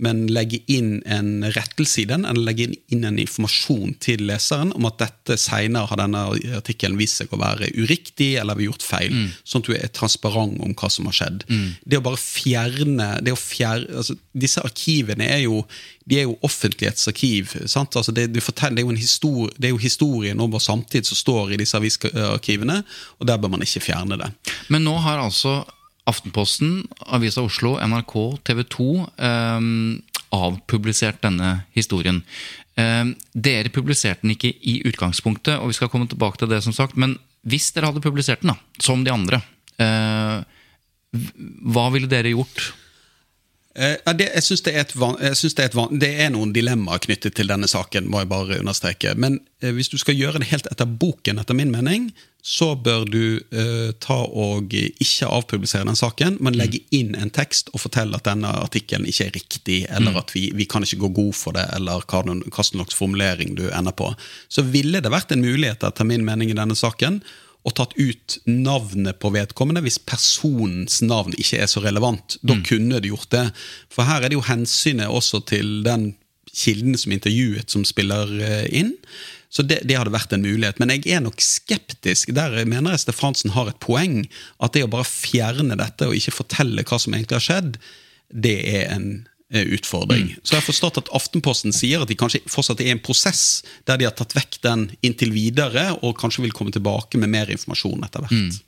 [0.02, 4.88] men legge inn en rettelse i den, eller legge inn en informasjon til leseren om
[4.88, 6.24] at dette senere har denne
[6.58, 9.14] artikkelen vist seg å være uriktig, eller vi har gjort feil.
[9.46, 11.46] Sånn at du er transparent om hva som har skjedd.
[11.86, 15.60] Det å bare fjerne, det å fjerne altså, Disse arkivene er jo
[16.04, 17.54] de er jo offentlighetsarkiv.
[17.70, 17.96] sant?
[17.96, 20.60] Altså det, det, forteller, det, er jo en histori, det er jo historien om vår
[20.66, 22.82] samtid som står i disse avisarkivene,
[23.18, 24.28] og der bør man ikke fjerne det.
[24.74, 25.62] Men nå har altså
[26.10, 28.14] Aftenposten, Avisa Oslo, NRK,
[28.44, 29.68] TV 2 eh,
[30.34, 32.20] avpublisert denne historien.
[32.76, 36.76] Eh, dere publiserte den ikke i utgangspunktet, og vi skal komme tilbake til det, som
[36.76, 37.16] sagt, men
[37.48, 39.40] hvis dere hadde publisert den, da, som de andre,
[39.80, 40.40] eh,
[41.74, 42.72] hva ville dere gjort?
[43.74, 48.22] Eh, det, jeg syns det, det, det, er noen dilemmaer knyttet til denne saken, må
[48.22, 49.16] jeg bare understreke.
[49.18, 52.12] Men eh, hvis du skal gjøre det helt etter boken, etter min mening,
[52.44, 53.22] så bør du
[53.56, 56.90] uh, ta og ikke avpublisere den saken, men legge mm.
[56.92, 60.18] inn en tekst og fortelle at denne artikkelen ikke er riktig, eller mm.
[60.20, 63.64] at vi, vi kan ikke gå god for det, eller hva, hva slags formulering du
[63.70, 64.10] ender på.
[64.52, 67.22] Så ville det vært en mulighet, etter min mening, i denne saken
[67.64, 72.36] og tatt ut navnet på vedkommende hvis personens navn ikke er så relevant.
[72.42, 72.64] Da mm.
[72.68, 73.46] kunne de gjort det.
[73.92, 76.12] For her er det jo hensynet også til den
[76.54, 78.92] kilden som intervjuet, som spiller eh, inn.
[79.54, 80.80] Så det, det, hadde vært en mulighet.
[80.82, 82.34] Men jeg er nok skeptisk.
[82.34, 84.24] Der mener jeg Stefansen har et poeng.
[84.58, 87.78] At det å bare fjerne dette og ikke fortelle hva som egentlig har skjedd,
[88.34, 89.08] det er en
[89.62, 90.26] utfordring.
[90.32, 90.42] Mm.
[90.42, 93.62] Så jeg har forstått at Aftenposten sier at de kanskje fortsatt er i en prosess
[93.88, 97.54] der de har tatt vekk den inntil videre, og kanskje vil komme tilbake med mer
[97.54, 98.60] informasjon etter hvert.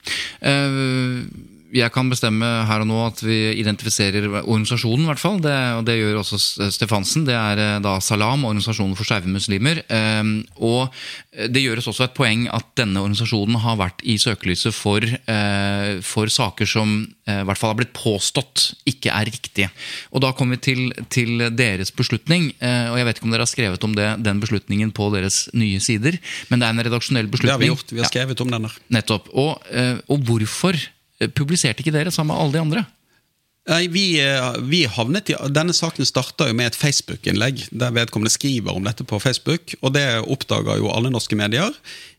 [0.42, 1.26] Mm.
[1.26, 5.38] Uh jeg kan bestemme her og nå at vi identifiserer organisasjonen, i hvert fall.
[5.42, 6.38] Det, og det gjør også
[6.74, 7.26] Stefansen.
[7.26, 9.82] Det er eh, da Salam, organisasjonen for skeive muslimer.
[9.92, 10.94] Ehm, og
[11.36, 16.32] det gjøres også et poeng at denne organisasjonen har vært i søkelyset for, eh, for
[16.32, 19.70] saker som eh, i hvert fall har blitt påstått ikke er riktige.
[20.14, 22.52] Og da kommer vi til, til deres beslutning.
[22.60, 25.80] Og jeg vet ikke om dere har skrevet om det, den beslutningen på deres nye
[25.82, 26.16] sider,
[26.50, 27.50] men det er en redaksjonell beslutning.
[27.50, 27.94] Det har vi gjort.
[27.94, 28.76] Vi har skrevet om den her.
[28.96, 29.30] Nettopp.
[29.34, 29.66] Og,
[30.12, 30.95] og hvorfor Eh,
[31.36, 32.86] publiserte ikke dere sammen med alle de andre?
[33.66, 38.76] Nei, vi, eh, vi, havnet i, Denne saken starta med et Facebook-innlegg der vedkommende skriver
[38.76, 39.74] om dette på Facebook.
[39.80, 41.74] og Det oppdaga jo alle norske medier.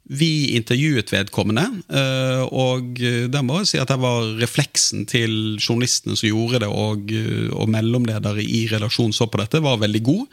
[0.08, 6.16] Vi intervjuet vedkommende, eh, og der må jeg si at det var refleksen til journalistene
[6.16, 7.12] som gjorde det, og,
[7.56, 10.24] og mellomledere i redaksjonen så på dette, var veldig god.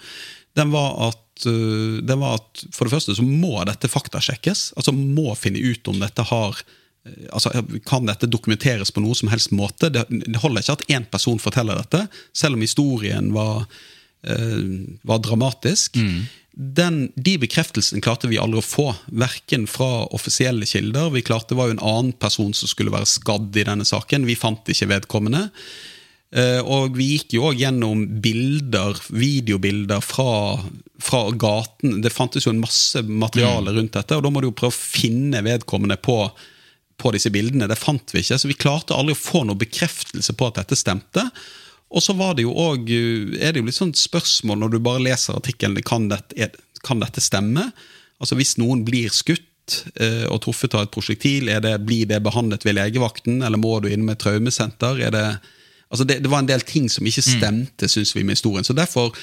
[0.55, 4.72] Den var, at, den var at for det første så må dette faktasjekkes.
[4.79, 6.83] altså Må finne ut om dette har Eh,
[7.33, 7.53] altså,
[7.87, 9.90] Kan dette dokumenteres på noe som helst måte?
[9.93, 13.67] Det, det holder ikke at én person forteller dette, selv om historien var,
[14.29, 14.64] uh,
[15.07, 15.99] var dramatisk.
[16.01, 16.25] Mm.
[16.55, 21.11] Den, de bekreftelsene klarte vi aldri å få, verken fra offisielle kilder.
[21.11, 24.29] Vi klarte Det var jo en annen person som skulle være skadd i denne saken.
[24.29, 25.49] Vi fant ikke vedkommende.
[26.35, 30.57] Uh, og vi gikk jo òg gjennom bilder, videobilder fra,
[30.99, 32.01] fra gaten.
[32.03, 33.77] Det fantes jo en masse materiale mm.
[33.77, 36.17] rundt dette, og da må du jo prøve å finne vedkommende på
[37.05, 37.69] på disse bildene.
[37.69, 40.79] Det fant vi ikke, så vi klarte aldri å få noen bekreftelse på at dette
[40.79, 41.27] stemte.
[41.95, 43.01] Og så var det jo også,
[43.38, 46.51] er det jo litt sånn spørsmål når du bare leser artikkelen kan dette,
[46.85, 47.69] kan dette stemme.
[48.23, 52.67] Altså Hvis noen blir skutt eh, og truffet av et prosjektil, det, blir det behandlet
[52.67, 55.05] ved legevakten, eller må du inn med traumesenter?
[55.14, 55.25] Det,
[55.88, 57.31] altså det, det, var en del ting som ikke mm.
[57.38, 57.95] stemte, mm.
[57.95, 58.67] syns vi, med historien.
[58.67, 59.14] Så derfor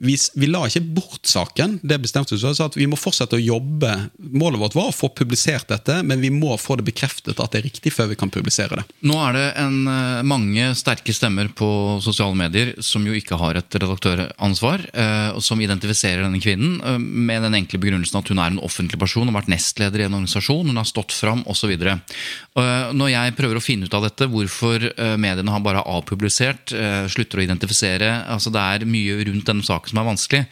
[0.00, 1.78] vi, vi, la ikke bort saken.
[1.82, 3.90] det bestemte vi så at Vi må fortsette å jobbe.
[4.30, 7.60] Målet vårt var å få publisert dette, men vi må få det bekreftet at det
[7.60, 8.84] er riktig før vi kan publisere det.
[9.08, 11.68] Nå er det en, eh, mange sterke stemmer på
[12.04, 16.98] sosiale medier som jo ikke har et redaktøransvar, eh, og som identifiserer denne kvinnen eh,
[16.98, 20.14] med den enkle begrunnelsen at hun er en offentlig person, har vært nestleder i en
[20.14, 21.74] organisasjon, hun har stått fram osv.
[21.78, 24.82] Når jeg prøver å finne ut av dette, hvorfor
[25.20, 26.72] mediene har bare avpublisert,
[27.10, 30.42] slutter å identifisere altså Det er mye rundt denne saken som er vanskelig.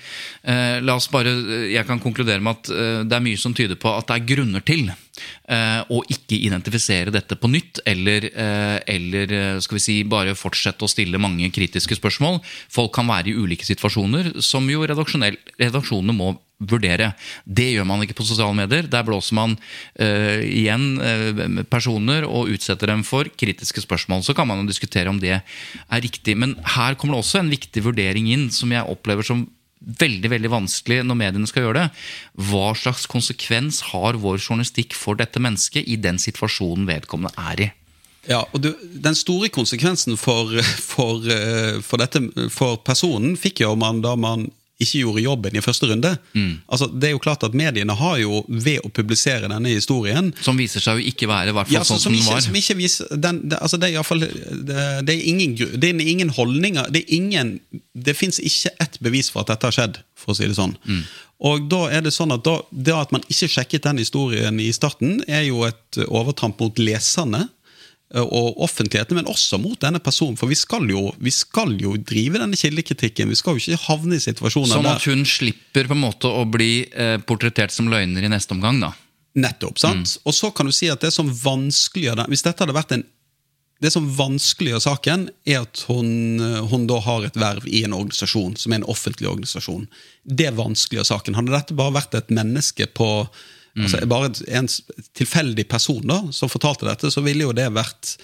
[0.42, 1.33] Eh, la oss bare,
[1.70, 4.29] Jeg kan konkludere med at eh, det er mye som tyder på at det er
[4.33, 8.29] grunner til eh, å ikke identifisere dette på nytt, eller,
[8.87, 12.40] eller skal vi si, bare fortsette å stille mange kritiske spørsmål.
[12.72, 17.11] Folk kan være i ulike situasjoner, som jo redaksjonene må vurdere.
[17.45, 18.88] Det gjør man ikke på sosiale medier.
[18.88, 19.57] Der blåser man
[20.01, 24.25] uh, igjen uh, personer og utsetter dem for kritiske spørsmål.
[24.25, 26.37] Så kan man jo diskutere om det er riktig.
[26.38, 29.47] Men her kommer det også en viktig vurdering inn, som jeg opplever som
[29.87, 32.05] veldig veldig vanskelig når mediene skal gjøre det.
[32.49, 37.73] Hva slags konsekvens har vår journalistikk for dette mennesket i den situasjonen vedkommende er i?
[38.27, 40.51] Ja, og du, Den store konsekvensen for,
[40.90, 45.62] for, eh, for, dette, for personen fikk jo man da man ikke gjorde jobben i
[45.65, 46.11] første runde.
[46.37, 46.51] Mm.
[46.69, 50.61] Altså, det er jo klart at Mediene har jo, ved å publisere denne historien Som
[50.61, 52.43] viser seg å ikke være hvert fall ja, sånn som, den var.
[52.45, 56.33] Som ikke viser, den, det, altså, det, er det, det, er ingen, det er ingen
[56.37, 57.55] holdninger Det er ingen,
[57.97, 60.77] det fins ikke ett bevis for at dette har skjedd, for å si det sånn.
[60.85, 61.03] Mm.
[61.47, 64.71] Og da er Det sånn at da, det at man ikke sjekket den historien i
[64.77, 67.47] starten, er jo et overtramp mot leserne.
[68.16, 70.38] Eh, og offentligheten, men også mot denne personen.
[70.40, 73.29] For vi skal jo, vi skal jo drive denne kildekritikken.
[73.33, 76.46] Vi skal jo ikke havne i situasjoner Sånn at hun slipper på en måte å
[76.48, 78.94] bli eh, portrettert som løgner i neste omgang, da?
[79.37, 79.76] Nettopp.
[79.83, 80.16] sant?
[80.16, 80.24] Mm.
[80.24, 83.05] Og så kan du si at det som vanskeliggjør det Hvis dette hadde vært en
[83.85, 88.55] det som vanskeliggjør saken, er at hun, hun, da har et verv i en organisasjon
[88.57, 89.83] som er en offentlig organisasjon.
[90.24, 91.37] Det vanskeliggjør saken.
[91.37, 93.11] Hadde dette bare vært et menneske på.
[93.85, 94.69] Altså Bare en
[95.19, 98.17] tilfeldig person da, som fortalte dette, så ville jo det vært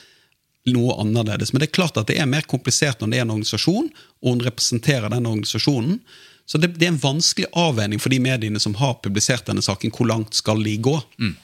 [0.71, 1.53] noe annerledes.
[1.53, 3.89] Men det er klart at det er mer komplisert når det er en organisasjon,
[4.23, 5.99] og hun representerer den organisasjonen.
[6.47, 9.93] Så det, det er en vanskelig avveining for de mediene som har publisert denne saken.
[9.95, 10.97] Hvor langt skal de gå?
[11.23, 11.35] Mm.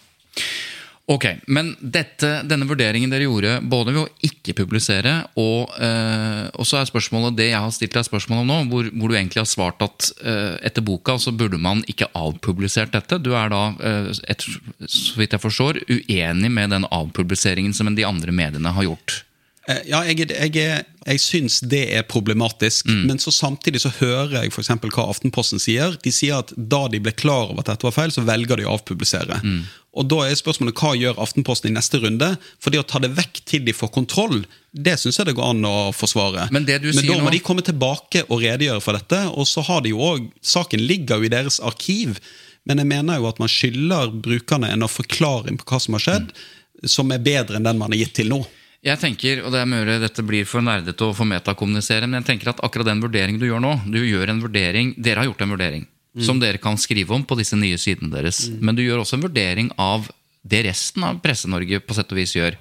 [1.09, 6.68] Ok, Men dette, denne vurderingen dere gjorde både ved å ikke publisere, og, eh, og
[6.68, 9.40] så er spørsmålet det jeg har stilt deg spørsmål om nå, hvor, hvor du egentlig
[9.40, 13.23] har svart at eh, etter boka så burde man ikke avpublisert dette.
[13.25, 14.44] Du er da, eh, et,
[14.85, 19.23] så vidt jeg forstår, uenig med den avpubliseringen som de andre mediene har gjort?
[19.68, 22.88] Eh, ja, jeg, jeg, jeg syns det er problematisk.
[22.88, 23.02] Mm.
[23.11, 25.98] Men så samtidig så hører jeg for hva Aftenposten sier.
[26.04, 28.68] De sier at da de ble klar over at dette var feil, så velger de
[28.68, 29.40] å avpublisere.
[29.44, 29.61] Mm.
[29.98, 32.31] Og da er spørsmålet hva gjør Aftenposten i neste runde?
[32.62, 34.40] For det å ta det vekk til de får kontroll,
[34.72, 36.48] det syns jeg det går an å forsvare.
[36.54, 37.35] Men, det du Men da må nå...
[37.35, 39.24] de komme tilbake og redegjøre for dette.
[39.35, 42.20] Og så har de jo også, Saken ligger jo i deres arkiv.
[42.68, 46.33] Men jeg mener jo at man skylder brukerne en forklaring på hva som har skjedd,
[46.33, 46.88] mm.
[46.88, 48.42] som er bedre enn den man har gitt til nå.
[48.87, 52.29] Jeg tenker, og det er mulig dette blir for nerdete å få metakommunisere, men jeg
[52.29, 55.43] tenker at akkurat den vurderingen du gjør nå du gjør en vurdering, Dere har gjort
[55.43, 56.23] en vurdering mm.
[56.29, 58.47] som dere kan skrive om på disse nye sidene deres.
[58.47, 58.61] Mm.
[58.62, 60.07] Men du gjør også en vurdering av
[60.49, 62.55] det resten av Presse-Norge på sett og vis gjør.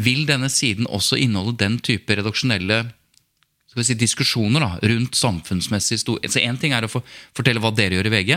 [0.00, 2.86] Vil denne siden også inneholde den type redaksjonelle
[3.68, 7.04] skal vi si, diskusjoner da, rundt samfunnsmessig stor Så Én ting er å for,
[7.36, 8.30] fortelle hva dere gjør i VG,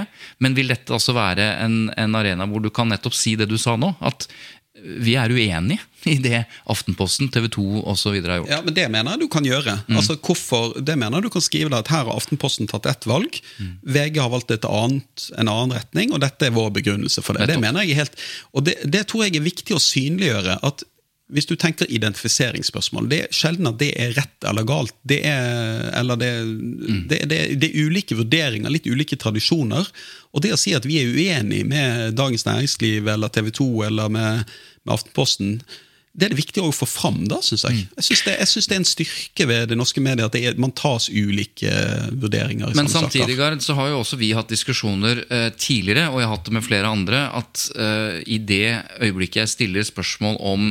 [0.44, 3.56] men vil dette også være en, en arena hvor du kan nettopp si det du
[3.56, 3.94] sa nå?
[4.04, 4.28] At
[4.82, 8.15] vi er uenige i det Aftenposten, TV 2 osv.
[8.26, 8.50] har gjort.
[8.50, 9.78] Ja, men Det mener jeg du kan gjøre.
[9.88, 9.98] Mm.
[10.00, 13.38] Altså, hvorfor, det mener jeg du kan skrive at Her har Aftenposten tatt ett valg.
[13.60, 13.74] Mm.
[13.84, 17.52] VG har valgt et annet, en annen retning, og dette er vår begrunnelse for det.
[17.52, 18.17] Det mener jeg helt,
[18.52, 20.58] og det, det tror jeg er viktig å synliggjøre.
[20.62, 20.86] at
[21.32, 24.94] hvis du tenker identifiseringsspørsmål, det er sjelden at det er rett eller galt.
[25.08, 26.98] Det er, eller det, mm.
[27.08, 29.88] det, det, det, er ulike vurderinger, litt ulike tradisjoner.
[30.36, 34.12] Og det å si at vi er uenig med Dagens Næringsliv eller TV 2 eller
[34.12, 34.52] med
[34.86, 35.58] med Aftenposten.
[36.12, 37.86] Det er det viktig å få fram, da, syns jeg.
[37.86, 37.91] Mm.
[37.96, 41.08] Jeg syns det, det, er en styrke ved det norske mediet at er, man tas
[41.08, 41.72] ulike
[42.20, 42.74] vurderinger.
[42.76, 46.36] Men samtidig Gard, så har jo også vi hatt diskusjoner eh, tidligere, og jeg har
[46.36, 50.67] hatt det med flere andre, at eh, i det øyeblikket jeg stiller spørsmål om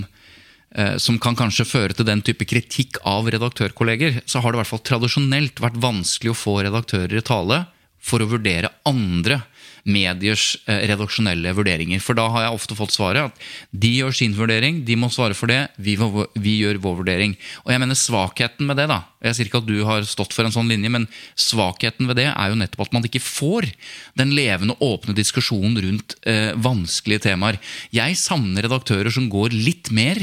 [0.76, 4.62] eh, som kan kanskje føre til den type kritikk av redaktørkolleger, så har det i
[4.64, 7.64] hvert fall tradisjonelt vært vanskelig å få redaktører i tale
[7.96, 9.40] for å vurdere andre
[9.88, 12.02] mediers eh, redaksjonelle vurderinger.
[12.02, 15.36] For da har jeg ofte fått svaret at de gjør sin vurdering, de må svare
[15.36, 15.96] for det, vi,
[16.40, 17.36] vi gjør vår vurdering.
[17.64, 20.48] Og jeg mener svakheten med det, da Jeg sier ikke at du har stått for
[20.48, 21.04] en sånn linje, men
[21.36, 23.68] svakheten ved det er jo nettopp at man ikke får
[24.16, 27.60] den levende, åpne diskusjonen rundt eh, vanskelige temaer.
[27.92, 30.22] Jeg savner redaktører som går litt mer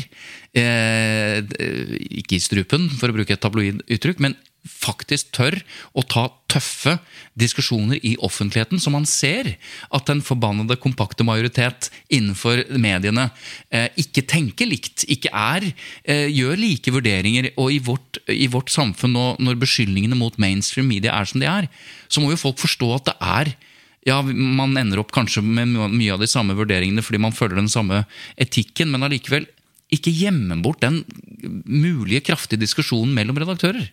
[0.57, 1.45] eh,
[2.21, 4.37] ikke i strupen, for å bruke et tabloid uttrykk, men
[4.67, 5.58] faktisk tør
[5.97, 6.97] å ta tøffe
[7.38, 9.53] diskusjoner i offentligheten, så man ser
[9.93, 13.30] at den forbannede kompakte majoritet innenfor mediene
[13.69, 15.69] eh, ikke tenker likt, ikke er,
[16.08, 17.51] eh, gjør like vurderinger.
[17.58, 21.49] Og i vårt, i vårt samfunn nå, når beskyldningene mot mainstream media er som de
[21.49, 21.71] er,
[22.08, 23.56] så må jo folk forstå at det er
[24.08, 27.67] ja, Man ender opp kanskje med mye av de samme vurderingene fordi man følger den
[27.67, 28.06] samme
[28.39, 29.43] etikken, men allikevel
[29.93, 31.01] ikke gjemme bort den
[31.67, 33.89] mulige kraftige diskusjonen mellom redaktører.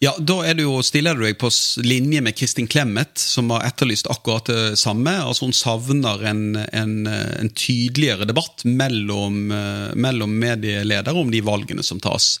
[0.00, 1.50] Ja, Da er du jo, stiller du deg på
[1.84, 5.12] linje med Kristin Clemet, som har etterlyst akkurat det samme.
[5.20, 11.84] Altså Hun savner en, en, en tydeligere debatt mellom, eh, mellom medieledere om de valgene
[11.84, 12.38] som tas.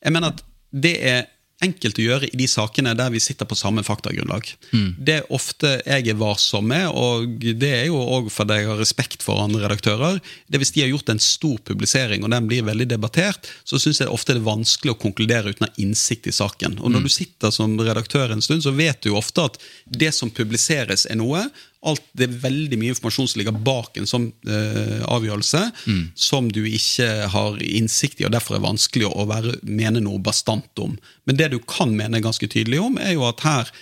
[0.00, 0.40] Jeg mener at
[0.72, 1.28] det er
[1.64, 4.48] enkelt å gjøre i de sakene der vi sitter på samme faktagrunnlag.
[4.72, 4.88] Mm.
[4.98, 8.80] Det er ofte jeg er varsom med, og det er jo òg fordi jeg har
[8.80, 10.20] respekt for andre redaktører.
[10.48, 14.02] det Hvis de har gjort en stor publisering, og den blir veldig debattert, så syns
[14.02, 16.78] jeg ofte det er vanskelig å konkludere uten å ha innsikt i saken.
[16.80, 17.08] Og når mm.
[17.08, 21.06] du sitter som redaktør en stund, så vet du jo ofte at det som publiseres,
[21.10, 21.46] er noe,
[21.82, 26.02] alt, det er veldig mye informasjon som ligger bak en sånn eh, avgjørelse, mm.
[26.14, 30.82] som du ikke har innsikt i, og derfor er vanskelig å være, mene noe bastant
[30.82, 30.94] om.
[31.26, 33.72] Men det du kan mene ganske tydelig om, er jo at her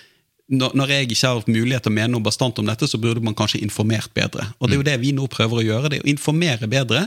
[0.51, 3.37] når jeg ikke har mulighet til å mene noe bastant om dette, så burde man
[3.37, 4.49] kanskje informert bedre.
[4.59, 4.89] Og Det er jo mm.
[4.89, 5.91] det vi nå prøver å gjøre.
[5.91, 7.05] det er å informere bedre.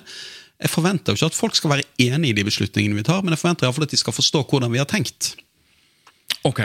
[0.62, 3.34] Jeg forventer jo ikke at folk skal være enig i de beslutningene vi tar, men
[3.34, 5.34] jeg forventer i fall at de skal forstå hvordan vi har tenkt.
[6.48, 6.64] Ok,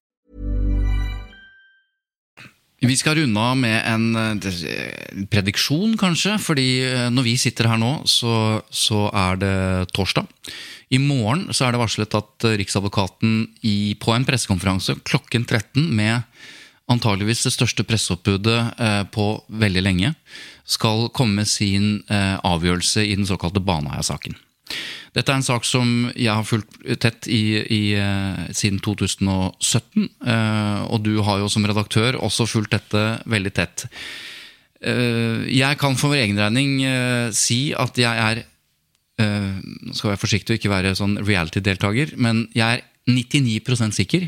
[2.81, 6.39] Vi skal runde av med en eh, prediksjon, kanskje.
[6.41, 8.33] Fordi eh, når vi sitter her nå, så,
[8.73, 9.57] så er det
[9.93, 10.25] torsdag.
[10.91, 15.91] I morgen så er det varslet at eh, Riksadvokaten i, på en pressekonferanse klokken 13
[15.93, 16.25] med
[16.91, 18.57] antageligvis det største presseoppbudet
[19.15, 19.25] på
[19.61, 20.09] veldig lenge,
[20.67, 24.35] skal komme med sin avgjørelse i den såkalte Baneheia-saken.
[25.11, 30.07] Dette er en sak som jeg har fulgt tett i, i, eh, siden 2017.
[30.23, 33.85] eh, og du har jo som redaktør også fulgt dette veldig tett.
[34.81, 38.45] Eh, jeg kan for min egen regning si at jeg er
[39.21, 44.23] Nå skal jeg være forsiktig og ikke være sånn reality-deltaker, men jeg er 99% sikker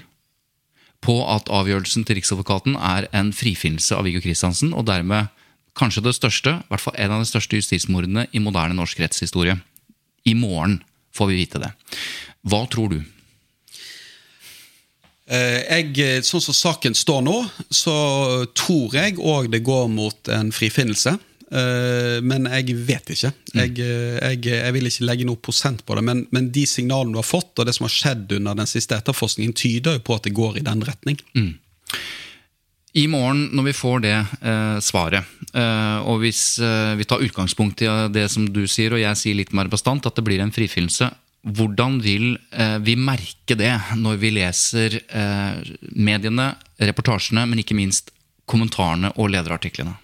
[1.01, 5.31] på at avgjørelsen til Riksadvokaten er en frifinnelse av Viggo Kristiansen, og dermed
[5.73, 9.57] kanskje det største, i hvert fall en av de største justismordene i moderne norsk rettshistorie.
[10.25, 10.79] I morgen
[11.15, 11.71] får vi vite det.
[12.47, 13.01] Hva tror du?
[15.27, 17.35] Eh, Jeg, sånn som saken står nå,
[17.71, 17.93] så
[18.57, 21.15] tror jeg òg det går mot en frifinnelse.
[21.53, 23.31] Eh, Men jeg vet ikke.
[23.53, 26.03] Jeg, eh, jeg, jeg vil ikke legge noe prosent på det.
[26.03, 28.97] Men, men de signalene du har fått, og det som har skjedd under den siste
[28.97, 31.19] etterforskningen, tyder jo på at det går i den retning.
[32.93, 35.25] I morgen, når vi får det eh, svaret,
[35.57, 39.39] eh, og hvis eh, vi tar utgangspunkt i det som du sier, og jeg sier
[39.39, 41.09] litt mer bastant, at det blir en frifinnelse,
[41.43, 48.13] hvordan vil eh, vi merke det når vi leser eh, mediene, reportasjene, men ikke minst
[48.45, 49.97] kommentarene og lederartiklene?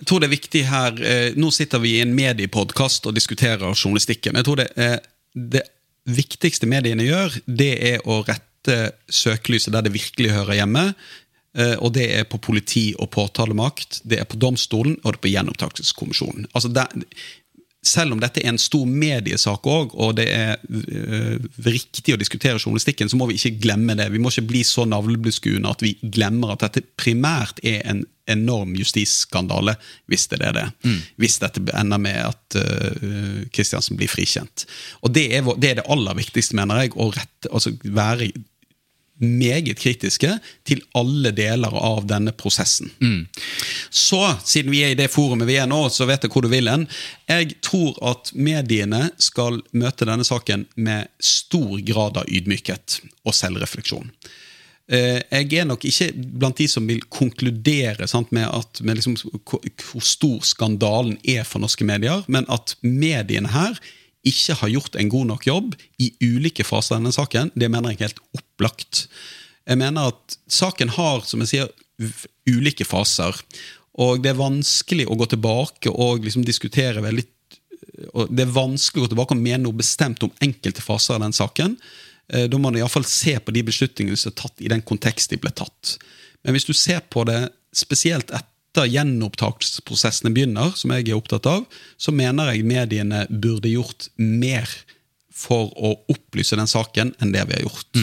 [0.00, 3.70] Jeg tror det er viktig her eh, Nå sitter vi i en mediepodkast og diskuterer
[3.70, 4.40] journalistikken.
[4.40, 4.98] Jeg tror det, eh,
[5.34, 5.62] det
[6.10, 8.80] viktigste mediene gjør, det er å rette
[9.12, 10.88] søkelyset der det virkelig hører hjemme.
[11.54, 15.24] Eh, Og det er på politi og påtalemakt, det er på domstolen og det er
[15.26, 16.48] på gjenopptakelseskommisjonen.
[16.54, 16.72] Altså
[17.84, 21.36] selv om dette er en stor mediesak òg, og det er øh,
[21.66, 24.06] riktig å diskutere journalistikken, så må vi ikke glemme det.
[24.14, 28.72] Vi må ikke bli så navlebeskuende at vi glemmer at dette primært er en enorm
[28.80, 29.74] justisskandale,
[30.08, 30.64] hvis det er det.
[31.20, 34.64] Hvis dette ender med at øh, Kristiansen blir frikjent.
[35.04, 38.32] Og det er, det er det aller viktigste, mener jeg, å rette, altså være
[39.22, 40.30] meget kritiske
[40.66, 42.90] til alle deler av denne prosessen.
[43.90, 46.50] Så, siden vi er i det forumet vi er nå, så vet jeg hvor du
[46.52, 46.88] vil hen.
[47.30, 54.10] Jeg tror at mediene skal møte denne saken med stor grad av ydmykhet og selvrefleksjon.
[54.90, 59.16] Eh, Jeg er nok ikke blant de som vil konkludere sant, med, at, med liksom,
[59.46, 63.78] hvor stor skandalen er for norske medier, men at mediene her
[64.28, 67.92] ikke har gjort en god nok jobb i ulike faser av denne saken, det mener
[67.92, 69.06] jeg er helt opplagt.
[69.68, 71.70] Jeg mener at saken har, som jeg sier,
[72.48, 73.36] ulike faser.
[74.00, 77.28] Og det er vanskelig å gå tilbake og liksom diskutere veldig
[78.14, 81.22] og Det er vanskelig å gå tilbake og mene noe bestemt om enkelte faser av
[81.22, 81.76] den saken.
[82.32, 85.30] Eh, Da må man iallfall se på de beslutningene som er tatt i den kontekst
[85.30, 85.98] de ble tatt.
[86.42, 88.50] Men hvis du ser på det spesielt etter
[88.82, 91.64] gjenopptakelsesprosessene begynner, som jeg er opptatt av,
[91.96, 94.66] så mener jeg mediene burde gjort mer
[95.34, 98.02] for å opplyse den saken enn det vi har gjort.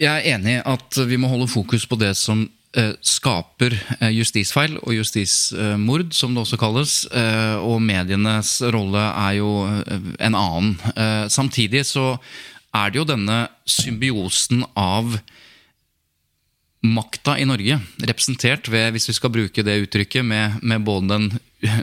[0.00, 2.46] Jeg er enig i at vi må holde fokus på det som
[2.76, 6.94] eh, skaper eh, justisfeil og justismord, som det også kalles.
[7.12, 10.72] eh, og medienes rolle er jo eh, en annen.
[10.94, 12.14] Eh, samtidig så
[12.76, 15.18] er det jo denne symbiosen av
[16.80, 17.76] makta i Norge,
[18.08, 21.26] representert ved, hvis vi skal bruke det uttrykket, med, med både den,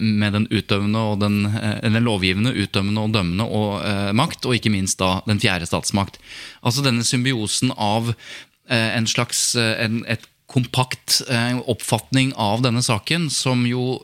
[0.01, 4.57] med den utøvende og den, eh, den lovgivende, utøvende og dømmende og, eh, makt, og
[4.57, 6.17] ikke minst da den fjerde statsmakt.
[6.65, 12.81] Altså denne symbiosen av eh, en slags eh, en, et kompakt eh, oppfatning av denne
[12.81, 13.99] saken, som jo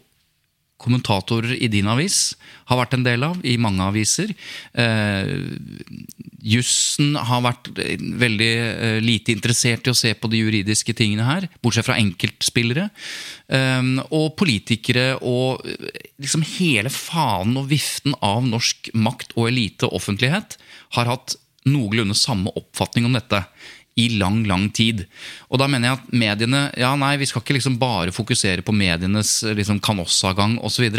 [0.84, 2.34] kommentatorer i din avis
[2.70, 4.34] har vært en del av, i mange aviser.
[4.80, 5.32] Eh,
[6.44, 11.28] jussen har vært eh, veldig eh, lite interessert i å se på de juridiske tingene
[11.28, 12.90] her, bortsett fra enkeltspillere.
[13.48, 19.90] Eh, og politikere og eh, liksom hele fanen og viften av norsk makt og elite
[19.90, 20.60] og offentlighet
[20.98, 21.38] har hatt
[21.70, 23.40] noenlunde samme oppfatning om dette.
[24.00, 25.06] I lang, lang tid.
[25.50, 28.76] Og da mener jeg at mediene Ja, nei, vi skal ikke liksom bare fokusere på
[28.76, 30.90] medienes liksom, kanossagang osv.,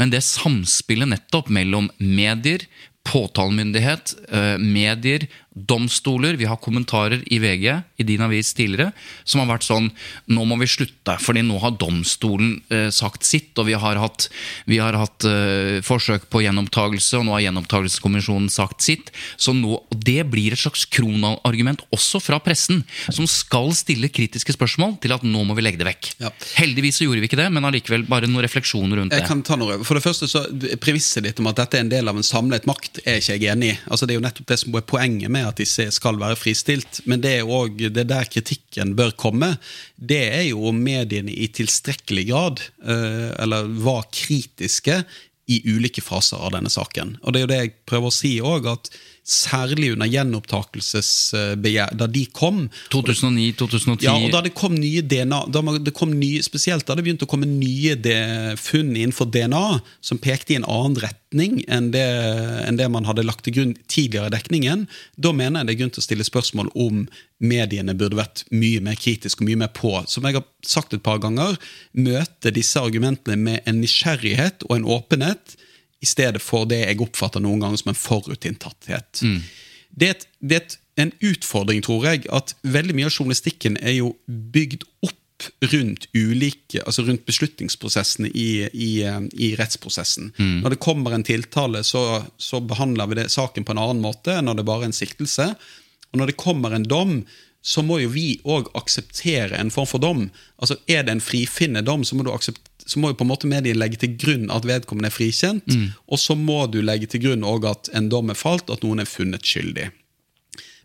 [0.00, 2.64] men det samspillet nettopp mellom medier,
[3.08, 6.36] påtalemyndighet, eh, medier, domstoler.
[6.38, 7.64] Vi har kommentarer i VG,
[7.98, 8.92] i din avis tidligere,
[9.24, 9.88] som har vært sånn
[10.30, 14.28] Nå må vi slutte, fordi nå har domstolen eh, sagt sitt, og vi har hatt,
[14.70, 19.10] vi har hatt eh, forsøk på gjenopptakelse, og nå har gjenopptakelseskommisjonen sagt sitt.
[19.40, 24.96] Så nå, Det blir et slags kronargument også fra pressen, som skal stille kritiske spørsmål
[25.02, 26.12] til at nå må vi legge det vekk.
[26.22, 26.30] Ja.
[26.60, 29.28] Heldigvis så gjorde vi ikke det, men allikevel bare noen refleksjoner rundt Jeg det.
[29.28, 29.80] kan ta noe.
[29.86, 30.46] For det første så
[30.80, 33.50] Premisset ditt om at dette er en del av en samlet makt, er ikke jeg
[33.52, 33.78] enig i.
[33.90, 37.00] Altså, det er jo nettopp det som er poenget med at disse skal være fristilt.
[37.10, 39.54] Men det er òg det er der kritikken bør komme.
[39.96, 45.02] Det er jo om mediene i tilstrekkelig grad, eh, eller var kritiske,
[45.50, 47.16] i ulike faser av denne saken.
[47.24, 48.90] Og det er jo det jeg prøver å si òg, at
[49.26, 55.42] særlig under gjenopptakelsesbegjær, da de kom 2009, 2010 ja, og da det kom nye DNA
[55.52, 57.96] da det kom nye, Spesielt da det begynte å komme nye
[58.58, 62.06] funn innenfor DNA som pekte i en annen retning enn det,
[62.66, 65.80] enn det man hadde lagt til grunn tidligere i dekningen, da mener jeg det er
[65.82, 67.04] grunn til å stille spørsmål om
[67.40, 69.94] mediene burde vært mye mer kritiske og mye mer på.
[70.10, 71.56] Som jeg har sagt et par ganger,
[71.92, 75.56] møte disse argumentene med en nysgjerrighet og en åpenhet
[76.00, 79.22] i stedet for det jeg oppfatter noen ganger som en forutinntatthet.
[79.90, 83.76] Det er, et, det er et, en utfordring, tror jeg, at veldig mye av journalistikken
[83.80, 85.16] er jo bygd opp
[85.72, 90.32] rundt ulike, altså rundt beslutningsprosessene i, i, eh, i rettsprosessen.
[90.64, 94.36] Når det kommer en tiltale, så, så behandler vi det, saken på en annen måte
[94.36, 95.46] enn når det bare er en siktelse.
[96.10, 97.22] Og når det kommer en dom,
[97.62, 100.30] så må jo vi òg akseptere en form for dom.
[100.58, 103.76] Altså Er det en frifinnende dom, så må, så må jo på en måte medien
[103.78, 105.68] legge til grunn at vedkommende er frikjent.
[106.08, 109.10] Og så må du legge til grunn at en dom er falt, at noen er
[109.10, 109.90] funnet skyldig.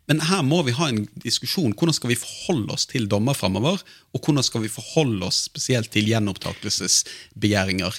[0.07, 1.73] Men her må vi ha en diskusjon.
[1.73, 3.81] Hvordan skal vi forholde oss til dommer fremover?
[4.13, 7.97] Og hvordan skal vi forholde oss spesielt til gjenopptakelsesbegjæringer?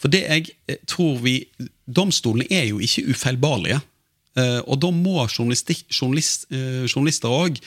[0.00, 1.44] For det jeg eh, tror vi
[1.86, 3.80] Domstolene er jo ikke ufeilbarlige.
[4.36, 7.60] Eh, Og da må eh, journalister òg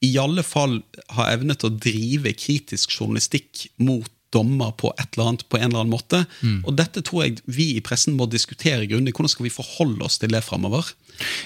[0.00, 0.80] i alle fall
[1.16, 5.82] har evnet å drive kritisk journalistikk mot dommer på et eller annet på en eller
[5.82, 6.22] annen måte.
[6.62, 9.12] Og dette tror jeg vi i pressen må diskutere grundig.
[9.16, 10.92] Hvordan skal vi forholde oss til det fremover?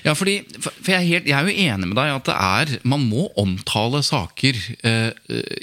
[0.04, 2.72] Ja, fordi, for jeg, er helt, jeg er jo enig med deg at det er
[2.86, 5.10] Man må omtale saker eh,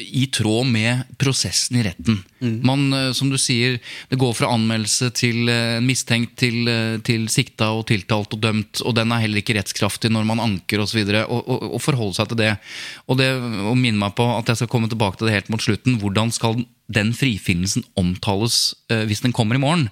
[0.02, 2.22] i tråd med prosessen i retten.
[2.42, 3.78] Man, eh, som du sier,
[4.10, 8.82] det går fra anmeldelse til eh, mistenkt til, eh, til sikta og tiltalt og dømt,
[8.82, 11.04] og den er heller ikke rettskraftig når man anker osv.
[11.06, 12.52] Og, og, og forholde seg til det.
[13.08, 15.62] Og det å minne meg på at jeg skal komme tilbake til det helt mot
[15.62, 16.00] slutten.
[16.02, 18.74] Hvordan skal den frifinnelsen omtales
[19.10, 19.88] hvis den kommer i morgen?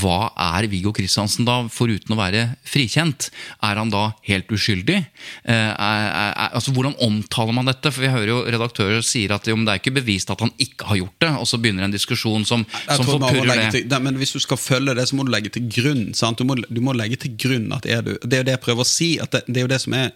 [0.00, 3.30] Hva er Viggo Kristiansen da, foruten å være frikjent?
[3.64, 4.98] Er han da helt uskyldig?
[5.44, 7.92] Eh, er, er, altså, hvordan omtaler man dette?
[7.94, 10.88] For Vi hører jo redaktører sier at jo, det er ikke bevist at han ikke
[10.90, 11.32] har gjort det.
[11.42, 13.68] Og så begynner en diskusjon som, som forpurrer det.
[13.76, 16.08] til, nei, men Hvis du skal følge det, så må du legge til grunn.
[16.12, 18.64] Du, må, du må legge til grunn at er du Det er jo det jeg
[18.64, 19.10] prøver å si.
[19.22, 20.12] at Det, det er jo det som er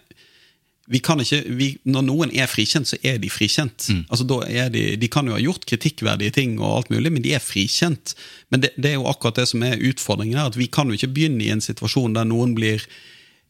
[0.91, 3.85] vi kan ikke, vi, Når noen er frikjent, så er de frikjent.
[4.11, 7.23] Altså, da er de, de kan jo ha gjort kritikkverdige ting, og alt mulig, men
[7.23, 8.15] de er frikjent.
[8.51, 10.97] Men det, det er jo akkurat det som er utfordringen her, at vi kan jo
[10.99, 12.83] ikke begynne i en situasjon der noen blir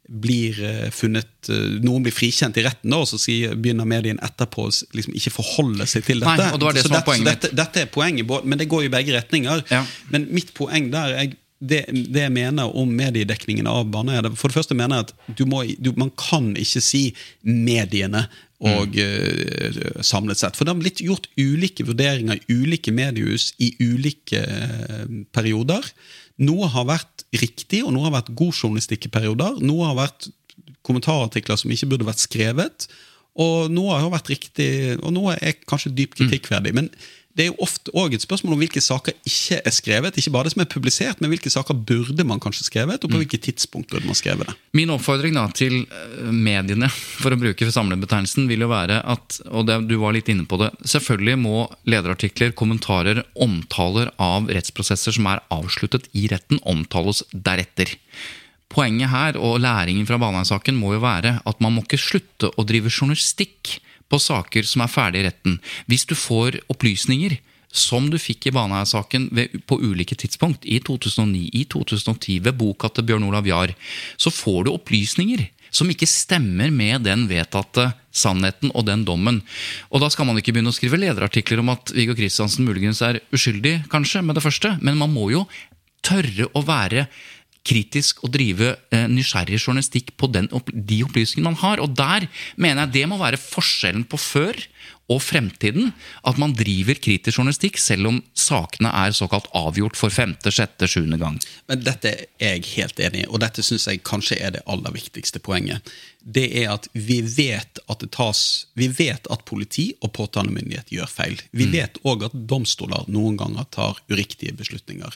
[0.04, 4.20] blir eh, funnet eh, Noen blir frikjent i retten, da, og så sier, begynner medien
[4.24, 6.34] etterpå å liksom ikke forholde seg til dette.
[6.44, 7.30] Nei, det det Så dette- mitt.
[7.30, 9.64] dette, dette er poenget, men det går i begge retninger.
[9.72, 9.86] Ja.
[10.12, 11.84] Men mitt poeng der jeg, det,
[12.14, 15.64] det jeg mener om mediedekningen av Baneheia For det første mener jeg at du må,
[15.80, 17.04] du, man kan ikke si
[17.44, 18.26] mediene
[18.64, 20.56] og eh, samlet sett.
[20.56, 25.02] For det har blitt gjort ulike vurderinger i ulike mediehus i ulike uh,
[25.36, 25.84] perioder.
[26.48, 29.60] Noe har vært riktig, og noe har vært god journalistikk i perioder.
[29.60, 30.30] Noe har vært
[30.88, 32.88] kommentarartikler som ikke burde vært skrevet.
[33.44, 34.70] Og noe har vært riktig,
[35.02, 36.74] og noe er kanskje dypt kritikkverdig.
[36.78, 36.90] Men
[37.34, 40.18] det er jo ofte også et spørsmål om hvilke saker ikke er skrevet.
[40.22, 43.22] Ikke bare det som er publisert, men hvilke saker burde man kanskje skrevet, og på
[43.24, 44.56] hvilket tidspunkt burde man skrevet det.
[44.78, 49.66] Min oppfordring da til eh, mediene, for å bruke samlebetegnelsen, vil jo være at, og
[49.70, 55.32] det, du var litt inne på det, selvfølgelig må lederartikler, kommentarer, omtaler av rettsprosesser som
[55.34, 57.98] er avsluttet i retten, omtales deretter.
[58.74, 62.66] Poenget her, og læringen fra Baneheim-saken, må jo være at man må ikke slutte å
[62.66, 63.80] drive journalistikk
[64.14, 65.58] på saker som er ferdig i retten.
[65.90, 67.40] Hvis du får opplysninger
[67.74, 69.32] som du fikk i Baneheia-saken
[69.66, 73.74] på ulike tidspunkt, i 2009, i 2010, ved boka til Bjørn Olav Jahr,
[74.14, 79.42] så får du opplysninger som ikke stemmer med den vedtatte sannheten og den dommen.
[79.90, 83.24] Og da skal man ikke begynne å skrive lederartikler om at Viggo Kristiansen muligens er
[83.34, 85.48] uskyldig, kanskje, med det første, men man må jo
[86.06, 87.08] tørre å være
[87.68, 91.82] kritisk og drive eh, nysgjerrig journalistikk på den, de opplysningene man har.
[91.84, 92.28] Og der
[92.60, 94.60] mener jeg det må være forskjellen på før
[95.12, 95.92] og fremtiden.
[96.28, 101.20] At man driver kritisk journalistikk selv om sakene er såkalt avgjort for femte, sjette, sjuende
[101.22, 101.40] gang.
[101.72, 104.96] Men dette er jeg helt enig i, og dette syns jeg kanskje er det aller
[104.96, 105.94] viktigste poenget.
[106.20, 108.44] Det er at vi vet at det tas
[108.80, 111.42] Vi vet at politi og påtalemyndighet gjør feil.
[111.52, 115.16] Vi vet òg at domstoler noen ganger tar uriktige beslutninger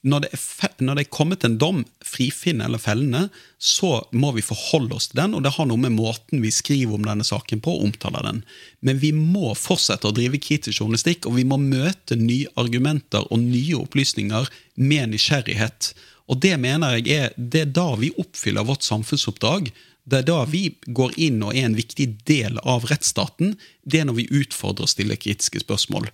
[0.00, 3.22] når det, er, når det er kommet en dom, frifinnende eller fellende,
[3.60, 6.96] så må vi forholde oss til den, og det har noe med måten vi skriver
[6.96, 8.40] om denne saken på, og omtaler den.
[8.80, 13.44] Men vi må fortsette å drive kritisk journalistikk, og vi må møte nye argumenter og
[13.44, 14.48] nye opplysninger
[14.80, 15.92] med nysgjerrighet.
[16.30, 19.68] Og det mener jeg er, det er da vi oppfyller vårt samfunnsoppdrag.
[20.10, 23.56] Det er da vi går inn og er en viktig del av rettsstaten.
[23.84, 26.08] Det er når vi utfordrer og stiller kritiske spørsmål.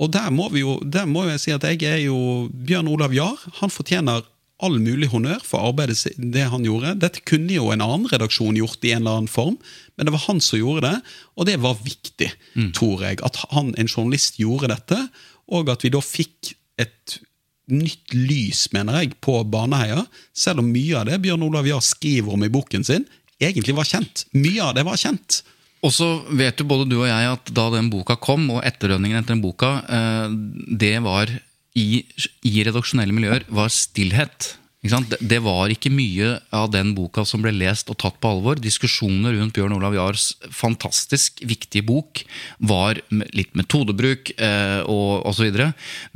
[0.00, 3.12] Og der må, vi jo, der må jeg si at jeg er jo Bjørn Olav
[3.14, 3.40] Jahr.
[3.60, 4.24] Han fortjener
[4.60, 6.94] all mulig honnør for arbeidet det han gjorde.
[7.00, 9.56] Dette kunne jo en annen redaksjon gjort i en eller annen form,
[9.96, 10.96] men det var han som gjorde det,
[11.36, 12.70] og det var viktig, mm.
[12.76, 13.20] tror jeg.
[13.24, 15.00] At han, en journalist gjorde dette,
[15.50, 17.20] og at vi da fikk et
[17.70, 20.04] nytt lys, mener jeg, på Baneheia.
[20.36, 23.06] Selv om mye av det Bjørn Olav Jahr skriver om i boken sin,
[23.40, 24.26] egentlig var kjent.
[24.36, 25.42] Mye av det var kjent.
[25.80, 29.22] Og så vet jo både du og jeg at da den boka kom, og etterdønningen
[29.22, 30.34] etter den boka, eh,
[30.80, 31.32] det var
[31.78, 32.02] i,
[32.44, 34.54] i redaksjonelle miljøer var stillhet.
[34.80, 38.56] Det var ikke mye av den boka som ble lest og tatt på alvor.
[38.56, 42.22] Diskusjoner rundt Bjørn Olav Jahrs fantastisk viktige bok
[42.64, 42.96] var
[43.36, 45.52] litt metodebruk eh, og osv.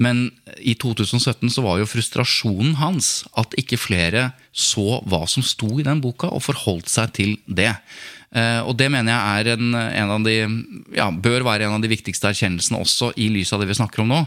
[0.00, 5.68] Men i 2017 så var jo frustrasjonen hans at ikke flere så hva som sto
[5.76, 7.74] i den boka, og forholdt seg til det.
[8.34, 10.36] Eh, og det mener jeg er en, en av de,
[10.96, 14.02] ja, bør være en av de viktigste erkjennelsene også i lys av det vi snakker
[14.02, 14.20] om nå.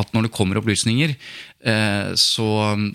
[0.00, 1.16] At når det kommer opplysninger,
[1.64, 2.50] eh, så,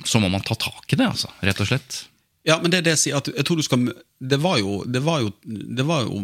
[0.06, 2.04] så må man ta tak i det, altså, rett og slett.
[2.50, 3.90] Ja, men det er det jeg sier, at jeg tror du skal
[4.20, 6.18] det var, jo, det, var jo, det var jo,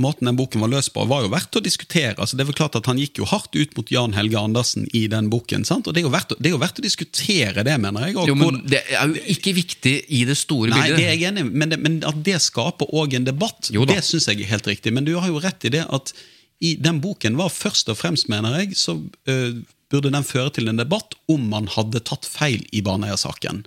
[0.00, 2.14] Måten den boken var løst på, var jo verdt å diskutere.
[2.16, 4.86] altså det er vel klart at Han gikk jo hardt ut mot Jan Helge Andersen
[4.96, 5.66] i den boken.
[5.68, 5.90] sant?
[5.90, 8.16] Og Det er jo verdt, er jo verdt å diskutere det, mener jeg.
[8.30, 10.96] jo, men Det er jo ikke viktig i det store nei, bildet.
[10.96, 14.40] Det er jeg enig men, men at det skaper òg en debatt, det syns jeg
[14.40, 14.94] er helt riktig.
[14.96, 16.14] Men du har jo rett i det at
[16.60, 20.68] i den boken var først og fremst, mener jeg, så uh, burde den føre til
[20.70, 23.64] en debatt om man hadde tatt feil i Baneheia-saken.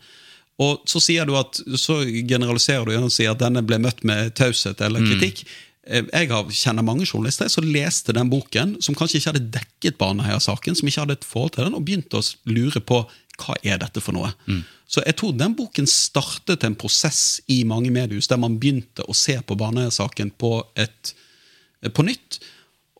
[0.63, 4.33] Og så, sier du at, så generaliserer du og sier at denne ble møtt med
[4.39, 5.11] taushet eller mm.
[5.11, 5.43] kritikk.
[5.43, 5.59] Mm.
[5.83, 10.87] Jeg kjenner mange journalister som leste den boken, som kanskje ikke hadde dekket Baneheia-saken, som
[10.87, 13.01] ikke hadde et forhold til den, og begynte å lure på
[13.41, 14.31] hva er dette for noe.
[14.47, 14.61] Mm.
[14.87, 19.15] Så jeg tror den boken startet en prosess i mange mediehus der man begynte å
[19.17, 22.39] se på Baneheia-saken på, på nytt.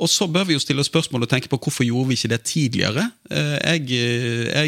[0.04, 2.42] Og så bør vi jo stille spørsmål og tenke på hvorfor gjorde vi ikke det
[2.50, 3.06] tidligere.
[3.32, 4.00] Eh, jeg,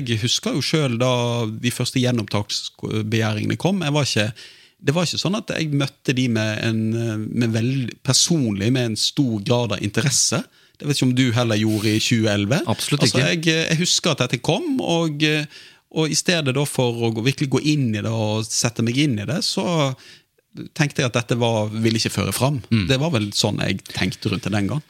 [0.07, 1.13] jeg husker jo sjøl da
[1.49, 3.83] de første gjenopptaksbegjæringene kom.
[3.83, 4.29] Var ikke,
[4.79, 6.81] det var ikke sånn at jeg møtte de med en,
[7.27, 10.43] med veld, personlig med en stor grad av interesse.
[10.79, 12.63] Det vet ikke om du heller gjorde i 2011.
[12.71, 13.21] Absolutt ikke.
[13.21, 15.23] Altså, jeg, jeg, husker at dette kom, og,
[15.95, 19.27] og i stedet for å virkelig gå inn i det og sette meg inn i
[19.27, 19.93] det, så
[20.75, 22.61] tenkte jeg at dette var, ville ikke føre fram.
[22.71, 22.85] Mm.
[22.91, 24.83] Det var vel sånn jeg tenkte rundt det den gang.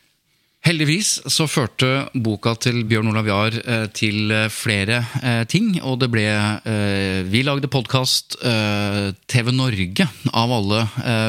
[0.66, 5.76] Heldigvis så førte boka til Bjørn Olav Jahr eh, til eh, flere eh, ting.
[5.86, 6.24] Og det ble
[7.30, 8.38] Vi lagde podkast.
[9.30, 10.80] TV Norge av alle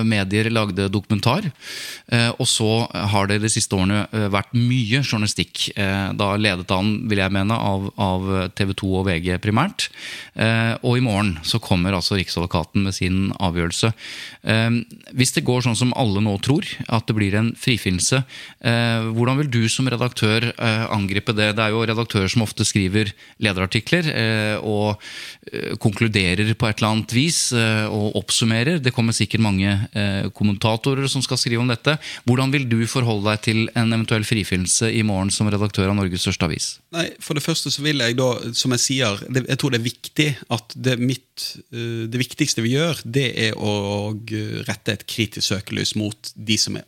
[0.06, 1.48] medier lagde dokumentar.
[2.38, 2.68] Og så
[3.12, 5.70] har det de siste årene vært mye journalistikk.
[5.76, 9.88] Da ledet han, vil jeg mene, av, av TV 2 og VG primært.
[10.82, 13.92] Og i morgen så kommer altså Riksadvokaten med sin avgjørelse.
[15.16, 18.22] Hvis det går sånn som alle nå tror, at det blir en frifinnelse
[19.16, 21.48] hvor hvordan vil du som redaktør eh, angripe det?
[21.58, 23.10] Det er jo redaktører som ofte skriver
[23.42, 25.02] lederartikler eh, og
[25.50, 28.78] eh, konkluderer på et eller annet vis og oppsummerer.
[28.82, 29.72] Det kommer sikkert mange
[30.36, 31.96] kommentatorer som skal skrive om dette.
[32.28, 36.22] Hvordan vil du forholde deg til en eventuell frifinnelse i morgen som redaktør av Norges
[36.26, 36.68] største avis?
[36.94, 39.88] Nei, For det første så vil jeg da, som jeg sier, jeg tror det er
[39.88, 44.12] viktig at det, mitt, det viktigste vi gjør, det er å
[44.68, 46.86] rette et kritisk søkelys mot de som er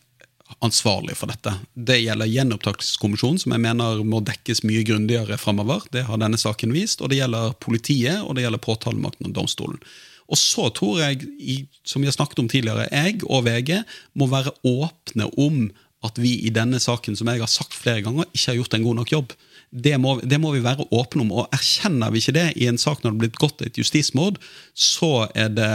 [0.64, 1.52] ansvarlig for dette.
[1.74, 5.84] Det gjelder gjenopptakskommisjonen, som jeg mener må dekkes mye grundigere framover.
[5.94, 7.02] Det har denne saken vist.
[7.02, 9.82] Og det gjelder politiet, og det gjelder påtalemakten og domstolen.
[10.28, 11.28] Og så tror jeg,
[11.88, 13.78] som vi har snakket om tidligere, jeg og VG
[14.18, 15.68] må være åpne om
[16.06, 18.84] at vi i denne saken, som jeg har sagt flere ganger, ikke har gjort en
[18.86, 19.32] god nok jobb.
[19.70, 21.32] Det må, det må, vi være åpne om.
[21.42, 24.38] og Erkjenner vi ikke det i en sak når det er blitt gått et justismord,
[24.72, 25.68] så, det,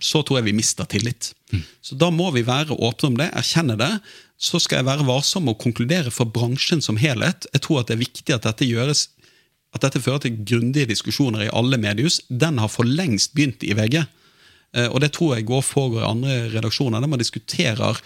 [0.00, 1.34] så tror jeg vi mister tillit.
[1.52, 1.66] Mm.
[1.84, 3.92] Så Da må vi være åpne om det, erkjenne det.
[4.40, 7.48] Så skal jeg være varsom og konkludere for bransjen som helhet.
[7.52, 9.08] Jeg tror at det er viktig at dette gjøres
[9.76, 13.74] at dette fører til grundige diskusjoner i alle mediehus, den har for lengst begynt i
[13.76, 14.00] VG.
[14.76, 18.00] Eh, og det tror jeg går foregår i andre redaksjoner, der man diskuterer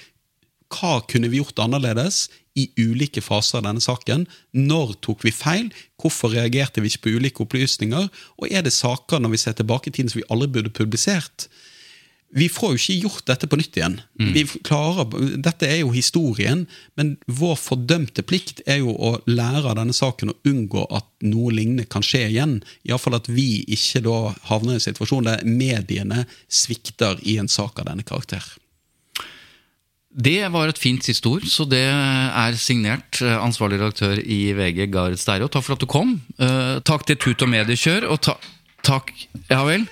[0.72, 2.26] hva kunne vi gjort annerledes
[2.58, 4.26] i ulike faser av denne saken.
[4.56, 5.70] Når tok vi feil?
[6.00, 8.08] Hvorfor reagerte vi ikke på ulike opplysninger?
[8.40, 11.48] Og er det saker når vi ser tilbake i tiden som vi aldri burde publisert?
[12.32, 13.98] Vi får jo ikke gjort dette på nytt igjen.
[14.32, 15.04] Vi klarer,
[15.44, 16.62] dette er jo historien,
[16.96, 21.52] men vår fordømte plikt er jo å lære av denne saken og unngå at noe
[21.52, 22.56] lignende kan skje igjen.
[22.88, 24.16] Iallfall at vi ikke da
[24.48, 28.40] havner i en situasjon der mediene svikter i en sak av denne karakter.
[30.12, 34.84] Det var et fint siste ord, så det er signert eh, ansvarlig redaktør i VG,
[34.92, 35.48] Gard Steiro.
[35.48, 36.18] Takk for at du kom.
[36.36, 38.36] Uh, takk til Tut og Mediekjør, og ta
[38.84, 39.12] takk
[39.48, 39.86] Ja vel?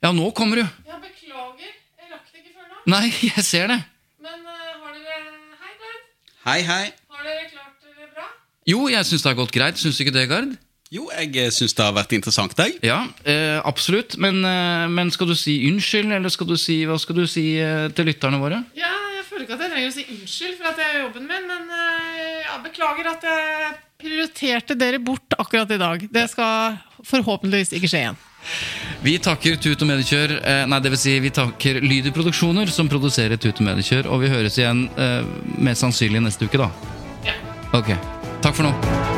[0.00, 0.64] Ja, nå kommer du.
[0.64, 1.74] Ja, beklager.
[2.00, 2.80] Jeg rakk det ikke før nå.
[2.94, 3.04] Nei,
[3.34, 3.82] jeg ser det.
[4.24, 4.54] Men uh,
[4.86, 5.20] har dere
[5.60, 6.00] Hei, Gard.
[6.46, 6.80] Hei, hei.
[7.12, 8.30] Har dere klart dere bra?
[8.72, 9.82] Jo, jeg syns det har gått greit.
[9.82, 10.56] Syns du ikke det, Gard?
[10.88, 12.78] Jo, jeg syns det har vært interessant, jeg.
[12.86, 14.16] Ja, eh, absolutt.
[14.16, 17.58] Men, eh, men skal du si unnskyld, eller skal du si, hva skal du si
[17.60, 18.62] eh, til lytterne våre?
[18.78, 18.94] Ja,
[19.38, 21.74] føler ikke at jeg trenger å si unnskyld for at jeg gjør jobben min, men
[21.74, 26.06] eh, ja, beklager at jeg prioriterte dere bort akkurat i dag.
[26.10, 28.18] Det skal forhåpentligvis ikke skje igjen.
[29.04, 31.04] Vi takker Tut og Mediekjør, eh, nei, dvs.
[31.04, 35.22] si vi takker Lyder Produksjoner, som produserer Tut og Mediekjør, og vi høres igjen eh,
[35.58, 36.72] mest sannsynlig neste uke, da.
[37.28, 37.38] Ja.
[37.78, 37.94] Ok.
[38.42, 39.17] Takk for nå.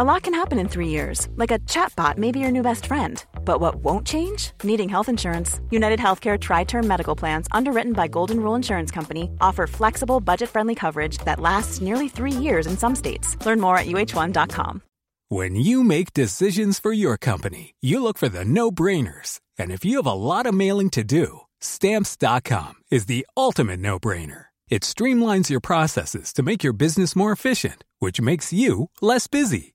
[0.00, 2.86] A lot can happen in three years, like a chatbot may be your new best
[2.86, 3.22] friend.
[3.44, 4.52] But what won't change?
[4.64, 5.60] Needing health insurance.
[5.70, 10.48] United Healthcare Tri Term Medical Plans, underwritten by Golden Rule Insurance Company, offer flexible, budget
[10.48, 13.36] friendly coverage that lasts nearly three years in some states.
[13.44, 14.80] Learn more at uh1.com.
[15.28, 19.38] When you make decisions for your company, you look for the no brainers.
[19.58, 23.98] And if you have a lot of mailing to do, stamps.com is the ultimate no
[23.98, 24.46] brainer.
[24.70, 29.74] It streamlines your processes to make your business more efficient, which makes you less busy.